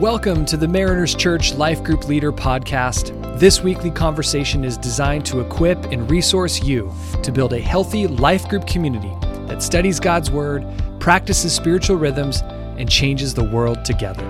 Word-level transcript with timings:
Welcome 0.00 0.46
to 0.46 0.56
the 0.56 0.66
Mariners 0.66 1.14
Church 1.14 1.52
Life 1.52 1.84
Group 1.84 2.08
Leader 2.08 2.32
Podcast. 2.32 3.38
This 3.38 3.60
weekly 3.60 3.90
conversation 3.90 4.64
is 4.64 4.78
designed 4.78 5.26
to 5.26 5.40
equip 5.40 5.76
and 5.92 6.10
resource 6.10 6.62
you 6.62 6.90
to 7.22 7.30
build 7.30 7.52
a 7.52 7.60
healthy 7.60 8.06
life 8.06 8.48
group 8.48 8.66
community 8.66 9.14
that 9.46 9.62
studies 9.62 10.00
God's 10.00 10.30
Word, 10.30 10.66
practices 11.00 11.54
spiritual 11.54 11.96
rhythms, 11.96 12.40
and 12.78 12.88
changes 12.88 13.34
the 13.34 13.44
world 13.44 13.84
together. 13.84 14.24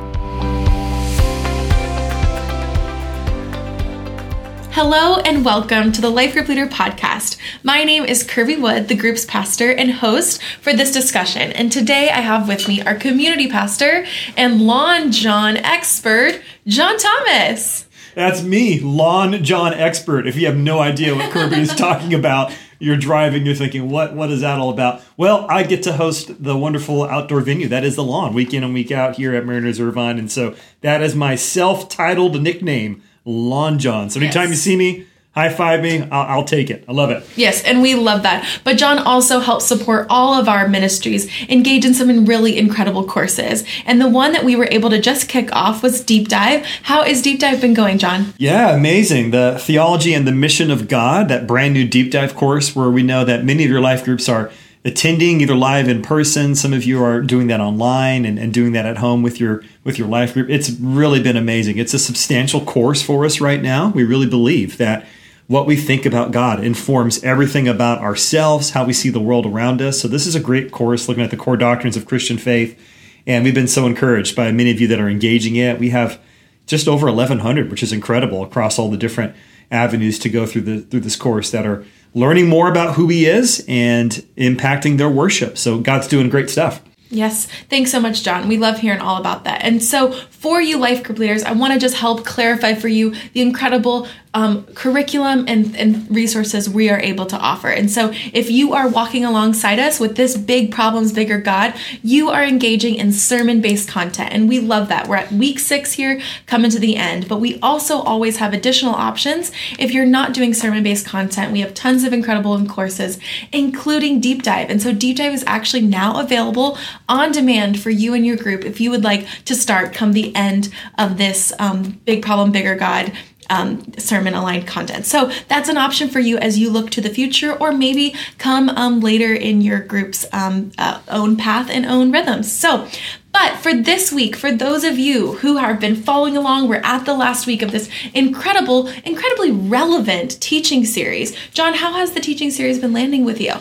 Hello 4.73 5.17
and 5.17 5.45
welcome 5.45 5.91
to 5.91 6.01
the 6.01 6.09
Life 6.09 6.33
Group 6.33 6.47
Leader 6.47 6.69
Podcast. 6.69 7.37
My 7.65 7.83
name 7.83 8.05
is 8.05 8.23
Kirby 8.23 8.57
Wood, 8.57 8.87
the 8.87 8.95
group's 8.95 9.25
pastor 9.25 9.73
and 9.73 9.91
host 9.91 10.41
for 10.61 10.73
this 10.73 10.93
discussion. 10.93 11.51
And 11.53 11.73
today 11.73 12.09
I 12.09 12.21
have 12.21 12.47
with 12.47 12.69
me 12.69 12.81
our 12.81 12.95
community 12.95 13.49
pastor 13.49 14.07
and 14.37 14.63
lawn 14.63 15.11
John 15.11 15.57
expert, 15.57 16.41
John 16.69 16.97
Thomas. 16.99 17.89
That's 18.15 18.43
me, 18.43 18.79
lawn 18.79 19.43
John 19.43 19.75
expert. 19.75 20.29
If 20.29 20.37
you 20.37 20.47
have 20.47 20.57
no 20.57 20.79
idea 20.79 21.17
what 21.17 21.33
Kirby 21.33 21.57
is 21.57 21.75
talking 21.75 22.15
about, 22.15 22.57
you're 22.79 22.97
driving, 22.97 23.45
you're 23.45 23.57
thinking, 23.57 23.91
what 23.91 24.15
what 24.15 24.31
is 24.31 24.41
that 24.41 24.61
all 24.61 24.71
about? 24.71 25.03
Well, 25.17 25.47
I 25.51 25.65
get 25.65 25.83
to 25.83 25.95
host 25.95 26.43
the 26.43 26.57
wonderful 26.57 27.05
outdoor 27.05 27.41
venue 27.41 27.69
that 27.69 27.85
is 27.85 27.97
the 27.97 28.05
lawn, 28.05 28.35
week 28.35 28.55
in 28.55 28.63
and 28.63 28.73
week 28.73 28.93
out 28.93 29.17
here 29.17 29.35
at 29.35 29.45
Mariners 29.45 29.81
Irvine. 29.81 30.19
And 30.19 30.31
so 30.31 30.55
that 30.81 31.03
is 31.03 31.17
my 31.17 31.35
self-titled 31.35 32.41
nickname 32.41 33.03
Lawn 33.31 33.79
John. 33.79 34.11
So 34.11 34.21
anytime 34.21 34.49
yes. 34.49 34.51
you 34.51 34.57
see 34.57 34.77
me, 34.77 35.07
high 35.35 35.49
five 35.49 35.83
me. 35.83 36.03
I'll, 36.03 36.39
I'll, 36.39 36.45
take 36.45 36.71
it. 36.71 36.85
I 36.89 36.93
love 36.93 37.11
it. 37.11 37.25
Yes, 37.37 37.63
and 37.63 37.81
we 37.81 37.95
love 37.95 38.23
that. 38.25 38.47
But 38.65 38.77
John 38.79 38.99
also 38.99 39.39
helps 39.39 39.65
support 39.65 40.07
all 40.11 40.35
of 40.35 40.49
our 40.49 40.69
ministries, 40.69 41.31
engage 41.49 41.85
in 41.85 41.95
some 41.95 42.27
really 42.27 42.59
incredible 42.59 43.05
courses. 43.05 43.65
And 43.87 44.01
the 44.01 44.09
one 44.09 44.33
that 44.33 44.45
we 44.45 44.57
were 44.57 44.69
able 44.71 44.91
to 44.91 45.01
just 45.01 45.29
kick 45.29 45.55
off 45.55 45.83
was 45.83 46.03
Deep 46.03 46.29
Dive. 46.29 46.67
How 46.83 47.03
is 47.03 47.23
Deep 47.23 47.39
Dive 47.39 47.61
been 47.61 47.75
going, 47.75 47.99
John? 47.99 48.35
Yeah, 48.39 48.75
amazing. 48.75 49.31
The 49.31 49.59
Theology 49.61 50.15
and 50.15 50.27
the 50.27 50.33
Mission 50.33 50.71
of 50.71 50.89
God, 50.89 51.29
that 51.29 51.47
brand 51.47 51.75
new 51.75 51.87
Deep 51.87 52.11
Dive 52.11 52.35
course 52.35 52.75
where 52.75 52.91
we 52.91 53.03
know 53.03 53.25
that 53.25 53.45
many 53.45 53.65
of 53.65 53.71
your 53.71 53.81
life 53.81 54.05
groups 54.05 54.29
are 54.29 54.51
attending 54.85 55.43
either 55.43 55.55
live 55.55 55.89
in 55.89 56.01
person 56.01 56.55
some 56.55 56.73
of 56.73 56.85
you 56.85 57.05
are 57.05 57.21
doing 57.21 57.49
that 57.49 57.61
online 57.61 58.25
and, 58.25 58.39
and 58.39 58.55
doing 58.55 58.73
that 58.73 58.87
at 58.87 58.97
home 58.97 59.23
with 59.23 59.39
your 59.39 59.63
with 59.91 59.99
your 59.99 60.09
life. 60.09 60.35
Group 60.35 60.49
it's 60.49 60.71
really 60.71 61.21
been 61.21 61.37
amazing. 61.37 61.79
It's 61.79 61.95
a 61.95 61.99
substantial 61.99 62.65
course 62.65 63.03
for 63.03 63.25
us 63.25 63.41
right 63.41 63.61
now. 63.61 63.89
We 63.89 64.05
really 64.05 64.29
believe 64.29 64.79
that 64.79 65.05
what 65.49 65.67
we 65.67 65.75
think 65.75 66.07
about 66.07 66.31
god 66.31 66.63
informs 66.63 67.25
everything 67.25 67.67
about 67.67 67.99
ourselves 67.99 68.71
how 68.71 68.85
we 68.85 68.93
see 68.93 69.11
the 69.11 69.19
world 69.21 69.47
around 69.47 69.83
us. 69.83 70.01
So 70.01 70.07
this 70.07 70.29
is 70.29 70.37
a 70.37 70.41
great 70.41 70.71
course 70.71 71.09
looking 71.09 71.25
at 71.25 71.33
the 71.33 71.37
core 71.37 71.57
doctrines 71.57 71.97
of 71.97 72.07
christian 72.07 72.39
faith. 72.39 72.79
And 73.27 73.45
we've 73.45 73.55
been 73.55 73.67
so 73.67 73.85
encouraged 73.85 74.37
by 74.37 74.53
many 74.53 74.71
of 74.71 74.81
you 74.81 74.87
that 74.87 75.01
are 75.01 75.09
engaging 75.09 75.57
it. 75.57 75.81
We 75.81 75.91
have 75.91 76.21
just 76.67 76.87
over 76.87 77.07
1100 77.07 77.69
which 77.69 77.83
is 77.83 77.93
incredible 77.93 78.45
across 78.45 78.79
all 78.79 78.91
the 78.91 78.97
different 78.97 79.35
avenues 79.73 80.21
to 80.21 80.29
go 80.29 80.47
through 80.47 80.63
the 80.63 80.81
through 80.83 81.01
this 81.01 81.17
course 81.17 81.51
that 81.51 81.67
are 81.67 81.85
learning 82.15 82.49
more 82.49 82.71
about 82.71 82.95
who 82.95 83.09
he 83.09 83.27
is 83.27 83.65
and 83.67 84.13
impacting 84.37 84.99
their 84.99 85.11
worship. 85.11 85.59
So 85.59 85.79
God's 85.79 86.07
doing 86.07 86.29
great 86.29 86.49
stuff. 86.49 86.81
Yes, 87.13 87.47
thanks 87.69 87.91
so 87.91 87.99
much, 87.99 88.23
John. 88.23 88.47
We 88.47 88.57
love 88.57 88.79
hearing 88.79 89.01
all 89.01 89.17
about 89.17 89.43
that. 89.43 89.65
And 89.65 89.83
so, 89.83 90.13
for 90.13 90.63
you 90.63 90.79
life 90.79 91.03
group 91.03 91.19
leaders, 91.19 91.43
I 91.43 91.53
want 91.53 91.75
to 91.75 91.79
just 91.79 91.97
help 91.97 92.25
clarify 92.25 92.75
for 92.75 92.89
you 92.89 93.15
the 93.33 93.43
incredible 93.43 94.07
um, 94.33 94.63
curriculum 94.75 95.45
and, 95.49 95.77
and 95.77 96.09
resources 96.09 96.71
we 96.71 96.89
are 96.89 97.01
able 97.01 97.27
to 97.27 97.37
offer. 97.37 97.69
And 97.69 97.91
so, 97.91 98.11
if 98.33 98.49
you 98.49 98.75
are 98.75 98.89
walking 98.89 99.25
alongside 99.25 99.81
us 99.81 99.99
with 99.99 100.15
this 100.15 100.37
big 100.37 100.71
problems, 100.71 101.13
bigger 101.13 101.41
God, 101.41 101.75
you 102.03 102.31
are 102.31 102.45
engaging 102.45 102.95
in 102.95 103.13
sermon 103.13 103.61
based 103.61 103.89
content. 103.89 104.33
And 104.33 104.49
we 104.49 104.61
love 104.61 104.89
that. 104.89 105.09
We're 105.09 105.17
at 105.17 105.33
week 105.33 105.59
six 105.59 105.93
here, 105.95 106.21
coming 106.47 106.71
to 106.71 106.79
the 106.79 106.97
end, 106.97 107.29
but 107.29 107.41
we 107.41 107.59
also 107.61 107.99
always 108.03 108.37
have 108.37 108.53
additional 108.53 108.95
options. 108.95 109.51
If 109.81 109.91
you're 109.91 110.07
not 110.07 110.33
doing 110.33 110.55
sermon 110.55 110.85
based 110.85 111.07
content, 111.07 111.51
we 111.51 111.61
have 111.61 111.75
tons 111.75 112.05
of 112.05 112.13
incredible 112.13 112.65
courses, 112.67 113.19
including 113.53 114.21
Deep 114.21 114.45
Dive. 114.45 114.71
And 114.71 114.81
so, 114.81 114.93
Deep 114.93 115.17
Dive 115.17 115.35
is 115.35 115.43
actually 115.49 115.83
now 115.83 116.21
available 116.21 116.79
on 117.11 117.33
demand 117.33 117.79
for 117.79 117.91
you 117.91 118.15
and 118.15 118.25
your 118.25 118.37
group 118.37 118.65
if 118.65 118.81
you 118.81 118.91
would 118.91 119.05
like 119.05 119.27
to 119.45 119.55
start 119.55 119.93
come 119.93 120.13
the 120.13 120.35
end 120.35 120.73
of 120.97 121.19
this 121.19 121.53
um, 121.59 122.01
Big 122.07 122.23
Problem, 122.23 122.53
Bigger 122.53 122.77
God 122.77 123.13
um, 123.51 123.93
sermon 123.99 124.33
aligned 124.35 124.67
content. 124.67 125.05
So 125.05 125.31
that's 125.49 125.69
an 125.69 125.77
option 125.77 126.09
for 126.09 126.21
you 126.21 126.39
as 126.39 126.59
you 126.59 126.71
look 126.71 126.91
to 126.91 127.01
the 127.01 127.11
future, 127.11 127.53
or 127.53 127.73
maybe 127.73 128.15
come 128.39 128.71
um, 128.71 129.01
later 129.01 129.35
in 129.35 129.61
your 129.61 129.81
group's 129.81 130.25
um, 130.33 130.71
uh, 130.79 131.01
own 131.09 131.37
path 131.37 131.69
and 131.69 131.85
own 131.85 132.13
rhythms. 132.13 132.51
So, 132.51 132.89
but 133.33 133.57
for 133.57 133.75
this 133.75 134.13
week, 134.13 134.35
for 134.37 134.53
those 134.53 134.85
of 134.85 134.99
you 134.99 135.35
who 135.35 135.57
have 135.57 135.81
been 135.81 135.97
following 135.97 136.37
along, 136.37 136.69
we're 136.69 136.81
at 136.85 137.05
the 137.05 137.15
last 137.15 137.47
week 137.47 137.63
of 137.63 137.73
this 137.73 137.91
incredible, 138.15 138.89
incredibly 139.05 139.51
relevant 139.51 140.41
teaching 140.41 140.85
series. 140.85 141.37
John, 141.53 141.75
how 141.75 141.93
has 141.95 142.13
the 142.13 142.21
teaching 142.21 142.51
series 142.51 142.79
been 142.79 142.93
landing 142.93 143.25
with 143.25 143.41
you? 143.41 143.55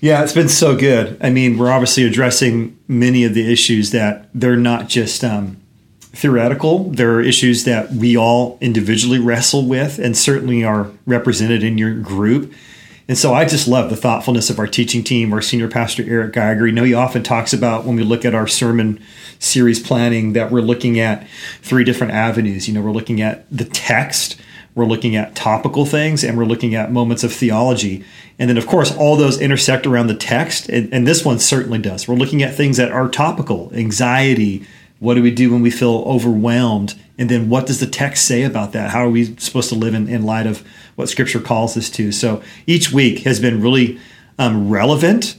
Yeah, 0.00 0.22
it's 0.22 0.32
been 0.32 0.48
so 0.48 0.76
good. 0.76 1.16
I 1.20 1.30
mean, 1.30 1.58
we're 1.58 1.70
obviously 1.70 2.04
addressing 2.04 2.78
many 2.86 3.24
of 3.24 3.34
the 3.34 3.52
issues 3.52 3.90
that 3.90 4.28
they're 4.32 4.56
not 4.56 4.88
just 4.88 5.24
um, 5.24 5.56
theoretical. 6.00 6.90
There 6.90 7.16
are 7.16 7.20
issues 7.20 7.64
that 7.64 7.90
we 7.90 8.16
all 8.16 8.58
individually 8.60 9.18
wrestle 9.18 9.66
with 9.66 9.98
and 9.98 10.16
certainly 10.16 10.62
are 10.62 10.90
represented 11.04 11.64
in 11.64 11.78
your 11.78 11.94
group. 11.94 12.52
And 13.08 13.18
so 13.18 13.34
I 13.34 13.44
just 13.44 13.66
love 13.66 13.90
the 13.90 13.96
thoughtfulness 13.96 14.50
of 14.50 14.58
our 14.60 14.66
teaching 14.68 15.02
team, 15.02 15.32
our 15.32 15.42
senior 15.42 15.68
pastor, 15.68 16.04
Eric 16.06 16.34
Geiger. 16.34 16.66
You 16.66 16.74
know, 16.74 16.84
he 16.84 16.94
often 16.94 17.24
talks 17.24 17.52
about 17.52 17.84
when 17.84 17.96
we 17.96 18.04
look 18.04 18.24
at 18.24 18.34
our 18.34 18.46
sermon 18.46 19.02
series 19.40 19.80
planning 19.80 20.34
that 20.34 20.52
we're 20.52 20.60
looking 20.60 21.00
at 21.00 21.26
three 21.62 21.84
different 21.84 22.12
avenues. 22.12 22.68
You 22.68 22.74
know, 22.74 22.82
we're 22.82 22.92
looking 22.92 23.20
at 23.20 23.46
the 23.50 23.64
text, 23.64 24.38
we're 24.74 24.84
looking 24.84 25.16
at 25.16 25.34
topical 25.34 25.86
things, 25.86 26.22
and 26.22 26.36
we're 26.36 26.44
looking 26.44 26.74
at 26.74 26.92
moments 26.92 27.24
of 27.24 27.32
theology. 27.32 28.04
And 28.38 28.48
then, 28.48 28.56
of 28.56 28.66
course, 28.66 28.94
all 28.96 29.16
those 29.16 29.40
intersect 29.40 29.86
around 29.86 30.06
the 30.06 30.14
text. 30.14 30.68
And, 30.68 30.92
and 30.92 31.06
this 31.06 31.24
one 31.24 31.38
certainly 31.38 31.78
does. 31.78 32.06
We're 32.06 32.14
looking 32.14 32.42
at 32.42 32.54
things 32.54 32.76
that 32.76 32.92
are 32.92 33.08
topical, 33.08 33.70
anxiety, 33.74 34.66
what 35.00 35.14
do 35.14 35.22
we 35.22 35.30
do 35.30 35.52
when 35.52 35.62
we 35.62 35.70
feel 35.70 36.02
overwhelmed? 36.06 36.94
And 37.18 37.28
then 37.28 37.48
what 37.48 37.66
does 37.66 37.80
the 37.80 37.86
text 37.86 38.26
say 38.26 38.42
about 38.42 38.72
that? 38.72 38.90
How 38.90 39.04
are 39.04 39.10
we 39.10 39.36
supposed 39.36 39.68
to 39.68 39.74
live 39.74 39.94
in, 39.94 40.08
in 40.08 40.24
light 40.24 40.46
of 40.46 40.66
what 40.96 41.08
Scripture 41.08 41.40
calls 41.40 41.76
us 41.76 41.88
to? 41.90 42.10
So 42.10 42.42
each 42.66 42.92
week 42.92 43.20
has 43.20 43.38
been 43.38 43.62
really 43.62 43.98
um, 44.38 44.68
relevant 44.68 45.37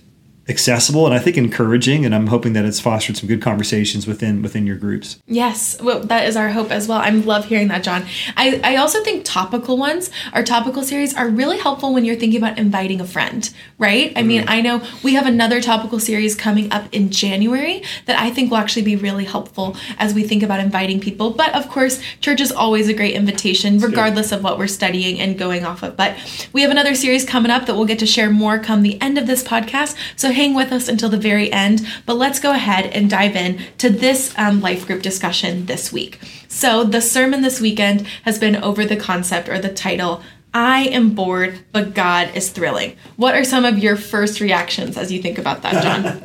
accessible 0.49 1.05
and 1.05 1.13
I 1.13 1.19
think 1.19 1.37
encouraging. 1.37 2.05
And 2.05 2.13
I'm 2.13 2.27
hoping 2.27 2.53
that 2.53 2.65
it's 2.65 2.79
fostered 2.79 3.17
some 3.17 3.27
good 3.27 3.41
conversations 3.41 4.07
within 4.07 4.41
within 4.41 4.65
your 4.65 4.75
groups. 4.75 5.19
Yes, 5.27 5.79
well, 5.81 5.99
that 6.01 6.27
is 6.27 6.35
our 6.35 6.49
hope 6.49 6.71
as 6.71 6.87
well. 6.87 6.97
I 6.97 7.09
love 7.09 7.45
hearing 7.45 7.67
that, 7.69 7.83
John. 7.83 8.05
I, 8.35 8.59
I 8.63 8.75
also 8.77 9.03
think 9.03 9.23
topical 9.25 9.77
ones, 9.77 10.09
our 10.33 10.43
topical 10.43 10.83
series, 10.83 11.15
are 11.15 11.29
really 11.29 11.57
helpful 11.57 11.93
when 11.93 12.05
you're 12.05 12.15
thinking 12.15 12.41
about 12.41 12.57
inviting 12.57 12.99
a 12.99 13.05
friend, 13.05 13.49
right? 13.77 14.11
I 14.15 14.23
mean, 14.23 14.43
mm. 14.43 14.49
I 14.49 14.61
know 14.61 14.81
we 15.03 15.13
have 15.13 15.25
another 15.25 15.61
topical 15.61 15.99
series 15.99 16.35
coming 16.35 16.71
up 16.71 16.91
in 16.91 17.11
January 17.11 17.83
that 18.05 18.19
I 18.19 18.29
think 18.29 18.49
will 18.49 18.57
actually 18.57 18.83
be 18.83 18.95
really 18.95 19.25
helpful 19.25 19.77
as 19.97 20.13
we 20.13 20.23
think 20.23 20.43
about 20.43 20.59
inviting 20.59 20.99
people. 20.99 21.31
But 21.31 21.53
of 21.53 21.69
course, 21.69 22.01
church 22.21 22.41
is 22.41 22.51
always 22.51 22.87
a 22.87 22.93
great 22.93 23.13
invitation, 23.13 23.79
regardless 23.79 24.31
of 24.31 24.43
what 24.43 24.57
we're 24.57 24.67
studying 24.67 25.19
and 25.19 25.37
going 25.37 25.65
off 25.65 25.83
of. 25.83 25.95
But 25.95 26.17
we 26.53 26.61
have 26.61 26.71
another 26.71 26.95
series 26.95 27.25
coming 27.25 27.51
up 27.51 27.65
that 27.67 27.75
we'll 27.75 27.85
get 27.85 27.99
to 27.99 28.07
share 28.07 28.29
more 28.29 28.57
come 28.59 28.81
the 28.81 28.99
end 29.01 29.17
of 29.17 29.27
this 29.27 29.43
podcast. 29.43 29.95
So 30.15 30.31
hang 30.39 30.53
with 30.53 30.71
us 30.71 30.87
until 30.87 31.09
the 31.09 31.17
very 31.17 31.51
end, 31.51 31.85
but 32.05 32.13
let's 32.13 32.39
go 32.39 32.51
ahead 32.53 32.85
and 32.85 33.09
dive 33.09 33.35
in 33.35 33.59
to 33.77 33.89
this 33.89 34.33
um, 34.37 34.61
life 34.61 34.87
group 34.87 35.01
discussion 35.01 35.65
this 35.65 35.91
week. 35.91 36.17
So, 36.47 36.85
the 36.85 37.01
sermon 37.01 37.41
this 37.41 37.59
weekend 37.59 38.07
has 38.23 38.39
been 38.39 38.55
over 38.55 38.85
the 38.85 38.95
concept 38.95 39.49
or 39.49 39.59
the 39.59 39.73
title 39.73 40.23
I 40.53 40.83
am 40.83 41.09
bored, 41.13 41.59
but 41.73 41.93
God 41.93 42.31
is 42.35 42.51
thrilling. 42.51 42.95
What 43.17 43.35
are 43.35 43.43
some 43.43 43.65
of 43.65 43.79
your 43.79 43.97
first 43.97 44.39
reactions 44.39 44.97
as 44.97 45.11
you 45.11 45.21
think 45.21 45.37
about 45.37 45.61
that, 45.63 45.83
John? 45.83 46.21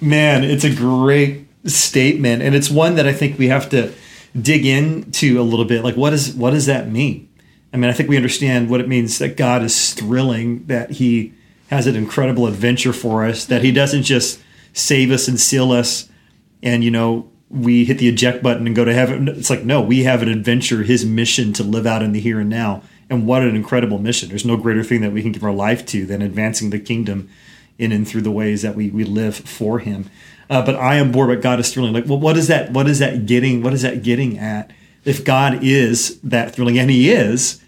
Man, 0.06 0.44
it's 0.44 0.64
a 0.64 0.74
great 0.74 1.46
statement, 1.64 2.42
and 2.42 2.54
it's 2.54 2.70
one 2.70 2.96
that 2.96 3.06
I 3.06 3.14
think 3.14 3.38
we 3.38 3.48
have 3.48 3.70
to 3.70 3.90
dig 4.38 4.66
into 4.66 5.40
a 5.40 5.42
little 5.42 5.64
bit. 5.64 5.82
Like, 5.82 5.96
what 5.96 6.12
is 6.12 6.34
what 6.34 6.50
does 6.50 6.66
that 6.66 6.90
mean? 6.90 7.26
I 7.72 7.78
mean, 7.78 7.88
I 7.88 7.94
think 7.94 8.10
we 8.10 8.16
understand 8.16 8.68
what 8.68 8.80
it 8.80 8.86
means 8.86 9.18
that 9.18 9.38
God 9.38 9.62
is 9.62 9.94
thrilling, 9.94 10.66
that 10.66 10.90
He 10.90 11.32
has 11.68 11.86
an 11.86 11.96
incredible 11.96 12.46
adventure 12.46 12.92
for 12.92 13.24
us 13.24 13.44
that 13.46 13.62
he 13.62 13.72
doesn't 13.72 14.04
just 14.04 14.40
save 14.72 15.10
us 15.10 15.26
and 15.26 15.40
seal 15.40 15.72
us 15.72 16.08
and 16.62 16.84
you 16.84 16.90
know 16.90 17.30
we 17.48 17.84
hit 17.84 17.98
the 17.98 18.08
eject 18.08 18.42
button 18.42 18.66
and 18.66 18.74
go 18.74 18.84
to 18.84 18.92
heaven. 18.92 19.28
It's 19.28 19.50
like 19.50 19.64
no 19.64 19.80
we 19.80 20.04
have 20.04 20.22
an 20.22 20.28
adventure 20.28 20.82
his 20.82 21.04
mission 21.04 21.52
to 21.54 21.62
live 21.62 21.86
out 21.86 22.02
in 22.02 22.12
the 22.12 22.20
here 22.20 22.40
and 22.40 22.50
now. 22.50 22.82
And 23.08 23.26
what 23.26 23.42
an 23.42 23.54
incredible 23.54 23.98
mission. 23.98 24.28
There's 24.28 24.44
no 24.44 24.56
greater 24.56 24.82
thing 24.82 25.00
that 25.02 25.12
we 25.12 25.22
can 25.22 25.30
give 25.30 25.44
our 25.44 25.52
life 25.52 25.86
to 25.86 26.06
than 26.06 26.22
advancing 26.22 26.70
the 26.70 26.80
kingdom 26.80 27.28
in 27.78 27.92
and 27.92 28.06
through 28.06 28.22
the 28.22 28.32
ways 28.32 28.62
that 28.62 28.74
we, 28.74 28.90
we 28.90 29.04
live 29.04 29.36
for 29.36 29.78
him. 29.78 30.10
Uh, 30.48 30.64
but 30.64 30.76
i 30.76 30.94
am 30.94 31.10
bored 31.10 31.28
but 31.28 31.42
god 31.42 31.60
is 31.60 31.72
thrilling. 31.72 31.92
Like 31.92 32.06
well 32.06 32.18
what 32.18 32.36
is 32.36 32.48
that 32.48 32.72
what 32.72 32.88
is 32.88 32.98
that 32.98 33.26
getting 33.26 33.62
what 33.62 33.72
is 33.72 33.82
that 33.82 34.02
getting 34.02 34.38
at? 34.38 34.72
If 35.04 35.24
god 35.24 35.62
is 35.62 36.20
that 36.22 36.54
thrilling 36.54 36.78
and 36.78 36.90
he 36.90 37.10
is 37.10 37.62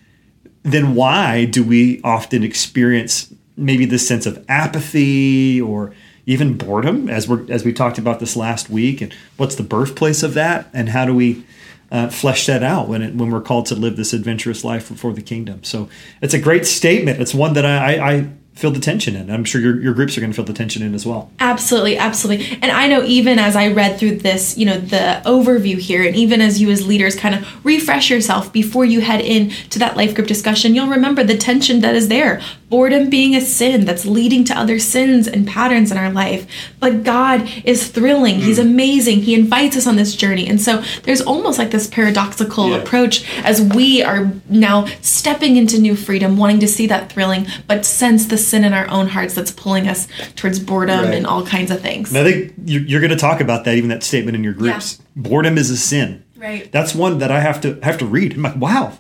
then 0.65 0.95
why 0.95 1.45
do 1.45 1.65
we 1.65 2.01
often 2.03 2.43
experience 2.43 3.33
maybe 3.59 3.85
this 3.85 4.07
sense 4.07 4.27
of 4.27 4.45
apathy 4.49 5.61
or 5.61 5.93
even 6.27 6.57
boredom, 6.57 7.09
as 7.09 7.27
we 7.27 7.51
as 7.51 7.65
we 7.65 7.73
talked 7.73 7.99
about 7.99 8.21
this 8.21 8.37
last 8.37 8.69
week, 8.71 9.01
and 9.01 9.15
what's 9.37 9.55
the 9.55 9.63
birthplace 9.63 10.23
of 10.23 10.35
that, 10.35 10.69
and 10.73 10.91
how 10.91 11.05
do 11.07 11.15
we 11.15 11.45
uh, 11.91 12.09
flesh 12.09 12.47
that 12.47 12.63
out 12.63 12.89
when 12.89 13.03
it, 13.03 13.15
when 13.15 13.31
we're 13.31 13.41
called 13.41 13.67
to 13.67 13.75
live 13.75 13.97
this 13.97 14.13
adventurous 14.13 14.63
life 14.65 14.89
before 14.89 15.13
the 15.13 15.23
kingdom. 15.23 15.65
So 15.65 15.89
it's 16.21 16.35
a 16.35 16.39
great 16.39 16.67
statement. 16.67 17.21
It's 17.21 17.35
one 17.35 17.55
that 17.55 17.65
I, 17.65 17.97
I, 17.97 18.13
I 18.13 18.29
feel 18.59 18.73
the 18.73 18.81
tension 18.81 19.15
in. 19.15 19.31
I'm 19.31 19.45
sure 19.45 19.61
your, 19.61 19.81
your 19.81 19.95
groups 19.95 20.19
are 20.19 20.21
going 20.21 20.33
to 20.33 20.37
feel 20.37 20.45
the 20.45 20.53
tension 20.53 20.83
in 20.83 20.93
as 20.93 21.07
well. 21.07 21.31
Absolutely, 21.39 21.97
absolutely. 21.97 22.59
And 22.61 22.73
I 22.73 22.89
know 22.89 23.05
even 23.05 23.39
as 23.39 23.55
I 23.55 23.69
read 23.69 24.01
through 24.01 24.17
this, 24.17 24.59
you 24.59 24.67
know, 24.67 24.79
the 24.79 25.23
overview 25.25 25.79
here, 25.79 26.05
and 26.05 26.17
even 26.17 26.41
as 26.41 26.61
you 26.61 26.69
as 26.69 26.85
leaders 26.85 27.15
kind 27.15 27.37
of 27.37 27.65
refresh 27.65 28.11
yourself 28.11 28.53
before 28.53 28.85
you 28.85 29.01
head 29.01 29.21
in 29.21 29.51
to 29.71 29.79
that 29.79 29.97
life 29.97 30.13
group 30.13 30.27
discussion, 30.27 30.75
you'll 30.75 30.89
remember 30.89 31.23
the 31.23 31.37
tension 31.37 31.83
that 31.83 31.95
is 31.95 32.09
there. 32.09 32.43
Boredom 32.69 33.09
being 33.09 33.37
a 33.37 33.41
sin 33.41 33.85
that's 33.85 34.05
leading 34.05 34.43
to 34.47 34.59
other 34.59 34.81
sins 34.81 35.29
and 35.29 35.47
patterns 35.47 35.93
in 35.93 35.97
our 35.97 36.11
life. 36.11 36.45
But 36.81 37.05
God 37.05 37.49
is 37.65 37.89
thrilling. 37.89 38.41
Mm. 38.41 38.43
He's 38.43 38.59
amazing. 38.59 39.21
He 39.21 39.35
invites 39.37 39.77
us 39.77 39.87
on 39.87 39.95
this 39.95 40.17
journey. 40.17 40.49
And 40.49 40.61
so 40.61 40.83
there's 41.05 41.21
almost 41.21 41.61
like 41.61 41.71
this 41.71 41.87
paradoxical 41.87 42.71
yeah. 42.71 42.79
approach 42.79 43.25
as 43.45 43.63
we 43.63 44.03
are 44.03 44.33
now 44.49 44.87
stepping 45.01 45.57
into 45.57 45.79
new 45.79 45.95
freedom, 45.95 46.37
wanting 46.37 46.59
to 46.59 46.69
see 46.69 46.89
that 46.89 47.13
thrilling, 47.13 47.47
but 47.69 47.87
sense 47.87 48.27
the 48.27 48.48
sin 48.49 48.65
in 48.65 48.73
our 48.73 48.89
own 48.89 49.09
hearts 49.09 49.35
that's 49.35 49.51
pulling 49.51 49.89
us 49.89 50.09
towards 50.37 50.59
boredom 50.59 51.07
right. 51.07 51.15
and 51.15 51.27
all 51.27 51.45
kinds 51.47 51.71
of 51.71 51.81
things. 51.81 52.15
And 52.15 52.27
I 52.27 52.31
think 52.31 52.55
you're 52.65 53.01
going 53.01 53.11
to 53.11 53.17
talk 53.17 53.41
about 53.41 53.65
that, 53.65 53.77
even 53.77 53.91
that 53.91 54.03
statement 54.03 54.37
in 54.37 54.45
your 54.45 54.55
groups. 54.55 54.99
Yeah. 54.99 55.29
Boredom 55.29 55.59
is 55.59 55.71
a 55.71 55.77
sin. 55.77 56.25
Right. 56.37 56.71
That's 56.71 56.95
one 56.95 57.19
that 57.19 57.31
I 57.31 57.41
have 57.41 57.61
to 57.63 57.81
have 57.81 57.99
to 57.99 58.07
read. 58.07 58.35
I'm 58.35 58.43
like, 58.43 58.57
wow, 58.57 58.99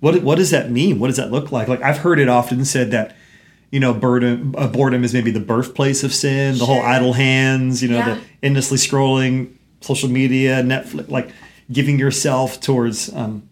what 0.00 0.22
what 0.22 0.36
does 0.36 0.50
that 0.50 0.70
mean? 0.70 0.98
What 0.98 1.06
does 1.06 1.16
that 1.16 1.30
look 1.30 1.52
like? 1.52 1.68
Like 1.68 1.82
I've 1.82 1.98
heard 1.98 2.18
it 2.18 2.28
often 2.28 2.64
said 2.64 2.90
that 2.90 3.16
you 3.74 3.80
know, 3.80 3.92
boredom, 3.92 4.54
uh, 4.56 4.68
boredom 4.68 5.02
is 5.02 5.12
maybe 5.12 5.32
the 5.32 5.40
birthplace 5.40 6.04
of 6.04 6.14
sin, 6.14 6.52
the 6.52 6.58
sure. 6.58 6.66
whole 6.68 6.82
idle 6.82 7.12
hands, 7.12 7.82
you 7.82 7.88
know, 7.88 7.96
yeah. 7.96 8.14
the 8.14 8.20
endlessly 8.40 8.78
scrolling 8.78 9.52
social 9.80 10.08
media, 10.08 10.62
Netflix, 10.62 11.10
like 11.10 11.30
giving 11.72 11.98
yourself 11.98 12.60
towards 12.60 13.12
um, 13.12 13.48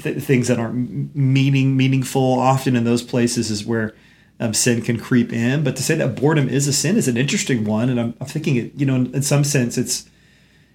th- 0.00 0.22
things 0.22 0.46
that 0.46 0.60
aren't 0.60 1.16
meaning 1.16 1.76
meaningful. 1.76 2.34
Often 2.38 2.76
in 2.76 2.84
those 2.84 3.02
places 3.02 3.50
is 3.50 3.66
where 3.66 3.92
um, 4.40 4.54
sin 4.54 4.82
can 4.82 4.98
creep 4.98 5.32
in. 5.32 5.64
But 5.64 5.76
to 5.76 5.82
say 5.82 5.94
that 5.96 6.20
boredom 6.20 6.48
is 6.48 6.68
a 6.68 6.72
sin 6.72 6.96
is 6.96 7.08
an 7.08 7.16
interesting 7.16 7.64
one, 7.64 7.88
and 7.88 7.98
I'm, 7.98 8.14
I'm 8.20 8.26
thinking 8.26 8.56
it. 8.56 8.72
You 8.74 8.86
know, 8.86 8.94
in, 8.94 9.14
in, 9.14 9.22
some 9.22 9.44
sense, 9.44 9.78
it's 9.78 10.08